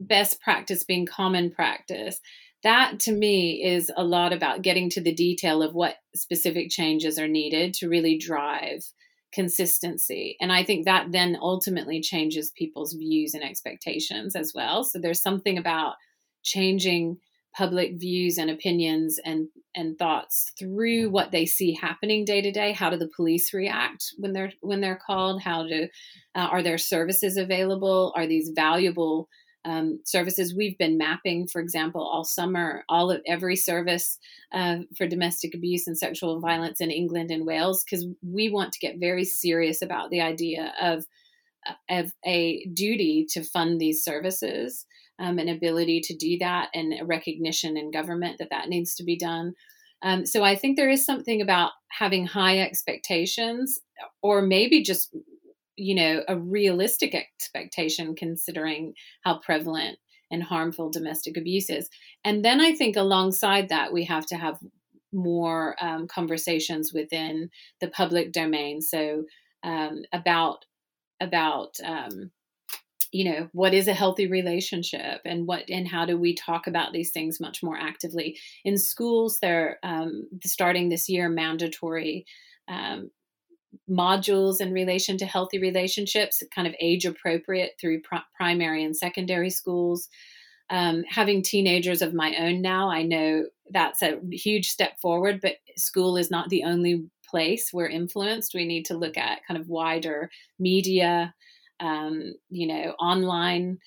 best 0.00 0.42
practice 0.42 0.84
being 0.84 1.06
common 1.06 1.50
practice 1.50 2.20
that 2.64 2.98
to 3.00 3.12
me 3.12 3.62
is 3.62 3.90
a 3.96 4.04
lot 4.04 4.32
about 4.32 4.62
getting 4.62 4.90
to 4.90 5.00
the 5.00 5.14
detail 5.14 5.62
of 5.62 5.74
what 5.74 5.96
specific 6.14 6.70
changes 6.70 7.18
are 7.18 7.28
needed 7.28 7.74
to 7.74 7.88
really 7.88 8.18
drive 8.18 8.84
consistency. 9.32 10.36
And 10.40 10.52
I 10.52 10.64
think 10.64 10.84
that 10.84 11.12
then 11.12 11.36
ultimately 11.40 12.00
changes 12.00 12.52
people's 12.56 12.94
views 12.94 13.34
and 13.34 13.42
expectations 13.42 14.34
as 14.34 14.52
well. 14.54 14.84
So 14.84 14.98
there's 14.98 15.20
something 15.20 15.58
about 15.58 15.94
changing 16.42 17.18
public 17.54 17.92
views 17.94 18.36
and 18.36 18.50
opinions 18.50 19.18
and 19.24 19.48
and 19.74 19.98
thoughts 19.98 20.52
through 20.58 21.08
what 21.08 21.30
they 21.30 21.46
see 21.46 21.72
happening 21.72 22.24
day 22.24 22.42
to 22.42 22.50
day 22.50 22.72
how 22.72 22.90
do 22.90 22.96
the 22.96 23.10
police 23.14 23.54
react 23.54 24.06
when 24.18 24.32
they're 24.32 24.52
when 24.60 24.80
they're 24.80 24.98
called 25.06 25.40
how 25.40 25.62
do 25.64 25.88
uh, 26.34 26.48
are 26.50 26.62
there 26.62 26.78
services 26.78 27.36
available 27.36 28.12
are 28.16 28.26
these 28.26 28.50
valuable 28.54 29.28
um, 29.64 30.00
services. 30.04 30.54
We've 30.54 30.76
been 30.78 30.98
mapping, 30.98 31.48
for 31.48 31.60
example, 31.60 32.02
all 32.02 32.24
summer, 32.24 32.84
all 32.88 33.10
of 33.10 33.22
every 33.26 33.56
service 33.56 34.18
uh, 34.52 34.78
for 34.96 35.06
domestic 35.06 35.54
abuse 35.54 35.86
and 35.86 35.96
sexual 35.96 36.40
violence 36.40 36.80
in 36.80 36.90
England 36.90 37.30
and 37.30 37.46
Wales 37.46 37.84
because 37.84 38.06
we 38.22 38.50
want 38.50 38.72
to 38.72 38.78
get 38.78 39.00
very 39.00 39.24
serious 39.24 39.82
about 39.82 40.10
the 40.10 40.20
idea 40.20 40.72
of 40.80 41.06
uh, 41.66 41.72
of 41.88 42.12
a 42.26 42.64
duty 42.74 43.26
to 43.30 43.42
fund 43.42 43.80
these 43.80 44.04
services, 44.04 44.84
um, 45.18 45.38
an 45.38 45.48
ability 45.48 46.00
to 46.02 46.16
do 46.16 46.36
that, 46.38 46.68
and 46.74 46.92
a 47.00 47.04
recognition 47.04 47.76
in 47.76 47.90
government 47.90 48.36
that 48.38 48.50
that 48.50 48.68
needs 48.68 48.94
to 48.96 49.04
be 49.04 49.16
done. 49.16 49.54
Um, 50.02 50.26
so 50.26 50.44
I 50.44 50.54
think 50.54 50.76
there 50.76 50.90
is 50.90 51.06
something 51.06 51.40
about 51.40 51.72
having 51.88 52.26
high 52.26 52.58
expectations, 52.58 53.80
or 54.22 54.42
maybe 54.42 54.82
just 54.82 55.16
you 55.76 55.94
know 55.94 56.22
a 56.28 56.36
realistic 56.36 57.14
expectation 57.14 58.14
considering 58.14 58.94
how 59.22 59.38
prevalent 59.38 59.98
and 60.30 60.42
harmful 60.42 60.90
domestic 60.90 61.36
abuse 61.36 61.70
is. 61.70 61.88
And 62.24 62.44
then 62.44 62.60
i 62.60 62.74
think 62.74 62.96
alongside 62.96 63.68
that 63.68 63.92
we 63.92 64.04
have 64.04 64.26
to 64.26 64.36
have 64.36 64.58
more 65.14 65.76
um, 65.80 66.08
conversations 66.08 66.92
within 66.92 67.48
the 67.80 67.88
public 67.88 68.32
domain. 68.32 68.82
So 68.82 69.24
um, 69.62 70.02
about 70.12 70.64
about 71.20 71.76
um, 71.82 72.30
you 73.12 73.24
know 73.24 73.48
what 73.52 73.72
is 73.72 73.86
a 73.86 73.94
healthy 73.94 74.26
relationship 74.26 75.20
and 75.24 75.46
what 75.46 75.70
and 75.70 75.86
how 75.86 76.04
do 76.04 76.18
we 76.18 76.34
talk 76.34 76.66
about 76.66 76.92
these 76.92 77.12
things 77.12 77.40
much 77.40 77.62
more 77.62 77.78
actively. 77.78 78.36
In 78.64 78.76
schools 78.76 79.38
they're 79.40 79.78
um, 79.82 80.28
starting 80.44 80.88
this 80.88 81.08
year 81.08 81.28
mandatory 81.28 82.26
um, 82.68 83.10
modules 83.90 84.60
in 84.60 84.72
relation 84.72 85.18
to 85.18 85.26
healthy 85.26 85.58
relationships, 85.58 86.42
kind 86.54 86.66
of 86.66 86.74
age 86.80 87.04
appropriate 87.04 87.72
through 87.80 88.02
pr- 88.02 88.16
primary 88.36 88.84
and 88.84 88.96
secondary 88.96 89.50
schools. 89.50 90.08
Um, 90.70 91.04
having 91.08 91.42
teenagers 91.42 92.00
of 92.02 92.14
my 92.14 92.34
own 92.38 92.62
now, 92.62 92.90
I 92.90 93.02
know 93.02 93.44
that's 93.70 94.02
a 94.02 94.18
huge 94.30 94.68
step 94.68 94.98
forward, 95.00 95.40
but 95.40 95.56
school 95.76 96.16
is 96.16 96.30
not 96.30 96.48
the 96.48 96.64
only 96.64 97.04
place 97.28 97.70
we're 97.72 97.88
influenced. 97.88 98.54
We 98.54 98.64
need 98.64 98.86
to 98.86 98.96
look 98.96 99.16
at 99.16 99.44
kind 99.46 99.60
of 99.60 99.68
wider 99.68 100.30
media, 100.58 101.34
um, 101.80 102.34
you 102.48 102.66
know, 102.66 102.94
online 103.00 103.78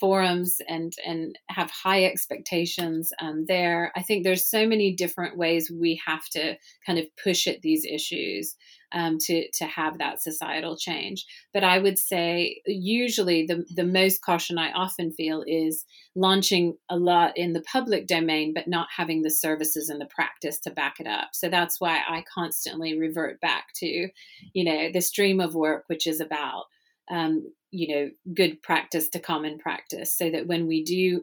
forums 0.00 0.58
and 0.68 0.92
and 1.06 1.38
have 1.48 1.70
high 1.70 2.04
expectations 2.04 3.12
um, 3.20 3.44
there. 3.46 3.92
I 3.96 4.02
think 4.02 4.24
there's 4.24 4.46
so 4.46 4.66
many 4.66 4.94
different 4.94 5.36
ways 5.36 5.70
we 5.70 6.00
have 6.06 6.24
to 6.30 6.56
kind 6.86 6.98
of 6.98 7.06
push 7.22 7.46
at 7.46 7.62
these 7.62 7.84
issues 7.84 8.56
um, 8.92 9.18
to 9.18 9.48
to 9.52 9.64
have 9.66 9.98
that 9.98 10.22
societal 10.22 10.76
change. 10.76 11.26
But 11.52 11.64
I 11.64 11.78
would 11.78 11.98
say 11.98 12.60
usually 12.66 13.46
the 13.46 13.64
the 13.74 13.84
most 13.84 14.22
caution 14.22 14.58
I 14.58 14.72
often 14.72 15.12
feel 15.12 15.44
is 15.46 15.84
launching 16.14 16.76
a 16.88 16.96
lot 16.96 17.36
in 17.36 17.52
the 17.52 17.62
public 17.62 18.06
domain, 18.06 18.52
but 18.54 18.68
not 18.68 18.88
having 18.94 19.22
the 19.22 19.30
services 19.30 19.88
and 19.88 20.00
the 20.00 20.06
practice 20.06 20.58
to 20.60 20.70
back 20.70 21.00
it 21.00 21.06
up. 21.06 21.30
So 21.32 21.48
that's 21.48 21.80
why 21.80 22.00
I 22.08 22.24
constantly 22.32 22.98
revert 22.98 23.40
back 23.40 23.66
to, 23.76 24.08
you 24.52 24.64
know, 24.64 24.90
the 24.92 25.00
stream 25.00 25.40
of 25.40 25.54
work, 25.54 25.84
which 25.88 26.06
is 26.06 26.20
about 26.20 26.64
um, 27.10 27.52
you 27.70 27.94
know 27.94 28.10
good 28.34 28.62
practice 28.62 29.08
to 29.10 29.18
common 29.18 29.58
practice 29.58 30.16
so 30.16 30.30
that 30.30 30.46
when 30.46 30.66
we 30.66 30.82
do 30.82 31.22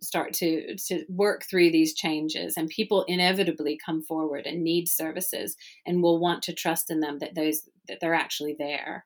start 0.00 0.32
to 0.32 0.76
to 0.76 1.04
work 1.08 1.44
through 1.48 1.70
these 1.70 1.94
changes 1.94 2.56
and 2.56 2.68
people 2.68 3.04
inevitably 3.06 3.78
come 3.84 4.02
forward 4.02 4.46
and 4.46 4.62
need 4.62 4.88
services 4.88 5.56
and 5.86 6.02
will 6.02 6.18
want 6.18 6.42
to 6.42 6.54
trust 6.54 6.90
in 6.90 7.00
them 7.00 7.18
that 7.18 7.34
those 7.34 7.68
that 7.88 7.98
they're 8.00 8.14
actually 8.14 8.56
there 8.58 9.04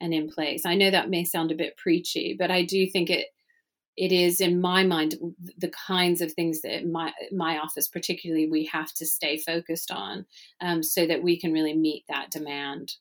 and 0.00 0.14
in 0.14 0.30
place. 0.30 0.64
I 0.64 0.76
know 0.76 0.90
that 0.90 1.10
may 1.10 1.24
sound 1.24 1.50
a 1.50 1.56
bit 1.56 1.76
preachy 1.76 2.36
but 2.38 2.50
i 2.50 2.62
do 2.62 2.86
think 2.86 3.10
it 3.10 3.26
it 3.96 4.12
is 4.12 4.40
in 4.40 4.60
my 4.60 4.82
mind 4.82 5.16
the 5.58 5.68
kinds 5.70 6.20
of 6.20 6.32
things 6.32 6.62
that 6.62 6.86
my 6.86 7.12
my 7.32 7.58
office 7.58 7.88
particularly 7.88 8.48
we 8.48 8.64
have 8.64 8.92
to 8.94 9.04
stay 9.04 9.36
focused 9.36 9.90
on 9.90 10.24
um, 10.60 10.82
so 10.82 11.06
that 11.06 11.22
we 11.22 11.38
can 11.38 11.52
really 11.52 11.76
meet 11.76 12.04
that 12.08 12.30
demand 12.30 12.94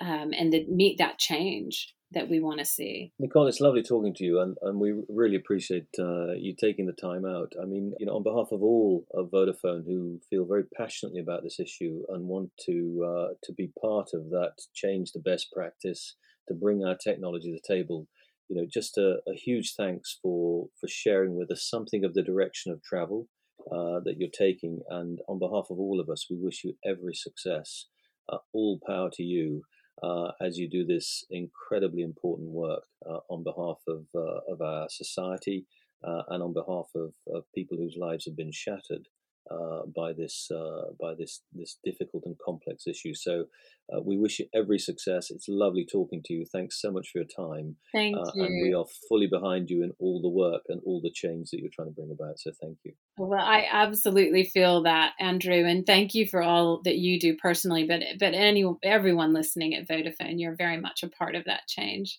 um, 0.00 0.32
and 0.32 0.52
the, 0.52 0.64
meet 0.68 0.96
that 0.98 1.18
change 1.18 1.94
that 2.12 2.28
we 2.28 2.40
want 2.40 2.58
to 2.58 2.64
see. 2.64 3.12
Nicole, 3.18 3.46
it's 3.46 3.60
lovely 3.60 3.82
talking 3.82 4.14
to 4.14 4.24
you, 4.24 4.40
and, 4.40 4.56
and 4.62 4.80
we 4.80 4.94
really 5.08 5.36
appreciate 5.36 5.88
uh, 5.98 6.32
you 6.32 6.54
taking 6.58 6.86
the 6.86 6.92
time 6.92 7.26
out. 7.26 7.52
I 7.60 7.66
mean, 7.66 7.92
you 7.98 8.06
know, 8.06 8.16
on 8.16 8.22
behalf 8.22 8.48
of 8.50 8.62
all 8.62 9.04
of 9.12 9.30
Vodafone 9.30 9.84
who 9.84 10.20
feel 10.30 10.46
very 10.46 10.64
passionately 10.76 11.20
about 11.20 11.42
this 11.42 11.60
issue 11.60 12.02
and 12.08 12.26
want 12.26 12.50
to 12.66 13.04
uh, 13.06 13.34
to 13.44 13.52
be 13.52 13.72
part 13.80 14.10
of 14.14 14.30
that 14.30 14.54
change 14.74 15.12
the 15.12 15.20
best 15.20 15.52
practice 15.52 16.16
to 16.48 16.54
bring 16.54 16.82
our 16.82 16.96
technology 16.96 17.50
to 17.50 17.58
the 17.60 17.74
table. 17.74 18.08
You 18.48 18.56
know, 18.56 18.66
just 18.72 18.96
a, 18.96 19.18
a 19.28 19.34
huge 19.34 19.74
thanks 19.76 20.18
for 20.22 20.68
for 20.80 20.88
sharing 20.88 21.36
with 21.36 21.50
us 21.50 21.68
something 21.68 22.04
of 22.04 22.14
the 22.14 22.22
direction 22.22 22.72
of 22.72 22.82
travel 22.82 23.28
uh, 23.70 24.00
that 24.04 24.14
you're 24.18 24.30
taking, 24.30 24.80
and 24.88 25.18
on 25.28 25.38
behalf 25.38 25.66
of 25.70 25.78
all 25.78 26.00
of 26.00 26.08
us, 26.08 26.26
we 26.30 26.36
wish 26.40 26.64
you 26.64 26.74
every 26.86 27.14
success. 27.14 27.84
Uh, 28.30 28.38
all 28.52 28.78
power 28.86 29.08
to 29.10 29.22
you 29.22 29.62
uh, 30.02 30.32
as 30.40 30.58
you 30.58 30.68
do 30.68 30.84
this 30.84 31.24
incredibly 31.30 32.02
important 32.02 32.50
work 32.50 32.84
uh, 33.08 33.18
on 33.28 33.42
behalf 33.42 33.78
of, 33.88 34.06
uh, 34.14 34.52
of 34.52 34.60
our 34.60 34.88
society 34.88 35.66
uh, 36.04 36.22
and 36.28 36.42
on 36.42 36.52
behalf 36.52 36.86
of, 36.94 37.14
of, 37.34 37.44
people 37.54 37.76
whose 37.76 37.96
lives 37.96 38.24
have 38.24 38.36
been 38.36 38.52
shattered 38.52 39.08
uh, 39.50 39.82
by 39.94 40.12
this 40.12 40.50
uh, 40.50 40.92
by 41.00 41.14
this 41.18 41.42
this 41.52 41.78
difficult 41.84 42.24
and 42.26 42.36
complex 42.44 42.86
issue. 42.86 43.14
So 43.14 43.44
uh, 43.90 44.00
we 44.04 44.18
wish 44.18 44.38
you 44.38 44.46
every 44.54 44.78
success. 44.78 45.30
It's 45.30 45.46
lovely 45.48 45.86
talking 45.90 46.22
to 46.26 46.34
you. 46.34 46.44
Thanks 46.44 46.80
so 46.80 46.90
much 46.90 47.08
for 47.10 47.18
your 47.18 47.26
time. 47.26 47.76
Thank 47.92 48.16
uh, 48.16 48.30
you. 48.34 48.44
And 48.44 48.62
we 48.62 48.74
are 48.74 48.84
fully 49.08 49.26
behind 49.26 49.70
you 49.70 49.82
in 49.82 49.92
all 49.98 50.20
the 50.20 50.28
work 50.28 50.62
and 50.68 50.80
all 50.84 51.00
the 51.02 51.12
change 51.12 51.50
that 51.50 51.60
you're 51.60 51.70
trying 51.74 51.88
to 51.88 51.94
bring 51.94 52.10
about. 52.10 52.38
So 52.38 52.50
thank 52.60 52.78
you. 52.84 52.92
Well, 53.16 53.40
I 53.40 53.66
absolutely 53.70 54.44
feel 54.44 54.82
that, 54.82 55.12
Andrew, 55.18 55.64
and 55.64 55.86
thank 55.86 56.14
you 56.14 56.26
for 56.26 56.42
all 56.42 56.82
that 56.84 56.98
you 56.98 57.18
do 57.18 57.36
personally. 57.36 57.86
But 57.86 58.02
but 58.18 58.34
any 58.34 58.64
everyone 58.82 59.32
listening 59.32 59.74
at 59.74 59.88
Vodafone, 59.88 60.38
you're 60.38 60.56
very 60.56 60.78
much 60.78 61.02
a 61.02 61.08
part 61.08 61.34
of 61.34 61.44
that 61.46 61.66
change. 61.66 62.18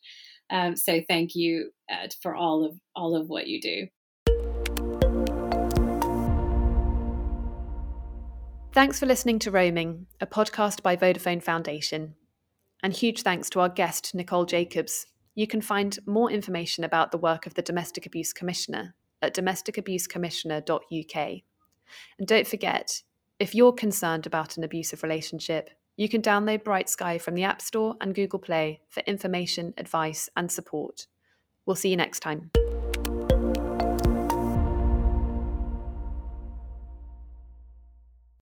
Um, 0.50 0.76
so 0.76 1.02
thank 1.08 1.36
you 1.36 1.72
uh, 1.92 2.08
for 2.22 2.36
all 2.36 2.66
of 2.66 2.80
all 2.96 3.16
of 3.16 3.30
what 3.30 3.48
you 3.48 3.62
do. 3.62 3.88
Thanks 8.72 9.00
for 9.00 9.08
listening 9.08 9.40
to 9.40 9.50
Roaming, 9.50 10.06
a 10.22 10.28
podcast 10.28 10.84
by 10.84 10.96
Vodafone 10.96 11.42
Foundation. 11.42 12.14
And 12.84 12.94
huge 12.94 13.24
thanks 13.24 13.50
to 13.50 13.62
our 13.62 13.68
guest, 13.68 14.14
Nicole 14.14 14.46
Jacobs. 14.46 15.08
You 15.34 15.48
can 15.48 15.60
find 15.60 15.98
more 16.06 16.30
information 16.30 16.84
about 16.84 17.12
the 17.12 17.18
work 17.18 17.48
of 17.48 17.56
the 17.56 17.64
Domestic 17.64 18.06
Abuse 18.06 18.32
Commissioner 18.32 18.94
at 19.24 19.36
domesticabusecommissioner.uk. 19.36 21.42
And 22.20 22.28
don't 22.28 22.48
forget, 22.48 23.02
if 23.40 23.56
you're 23.56 23.74
concerned 23.74 24.28
about 24.28 24.56
an 24.56 24.64
abusive 24.64 25.02
relationship, 25.02 25.72
you 25.98 26.08
can 26.08 26.22
download 26.22 26.64
Bright 26.64 26.90
Sky 26.90 27.18
from 27.18 27.34
the 27.34 27.44
App 27.44 27.64
Store 27.64 27.96
and 28.00 28.14
Google 28.14 28.40
Play 28.40 28.82
for 28.88 29.02
information, 29.08 29.74
advice, 29.78 30.30
and 30.38 30.52
support. 30.52 31.08
We'll 31.66 31.76
see 31.76 31.90
you 31.90 31.98
next 31.98 32.20
time. 32.20 32.52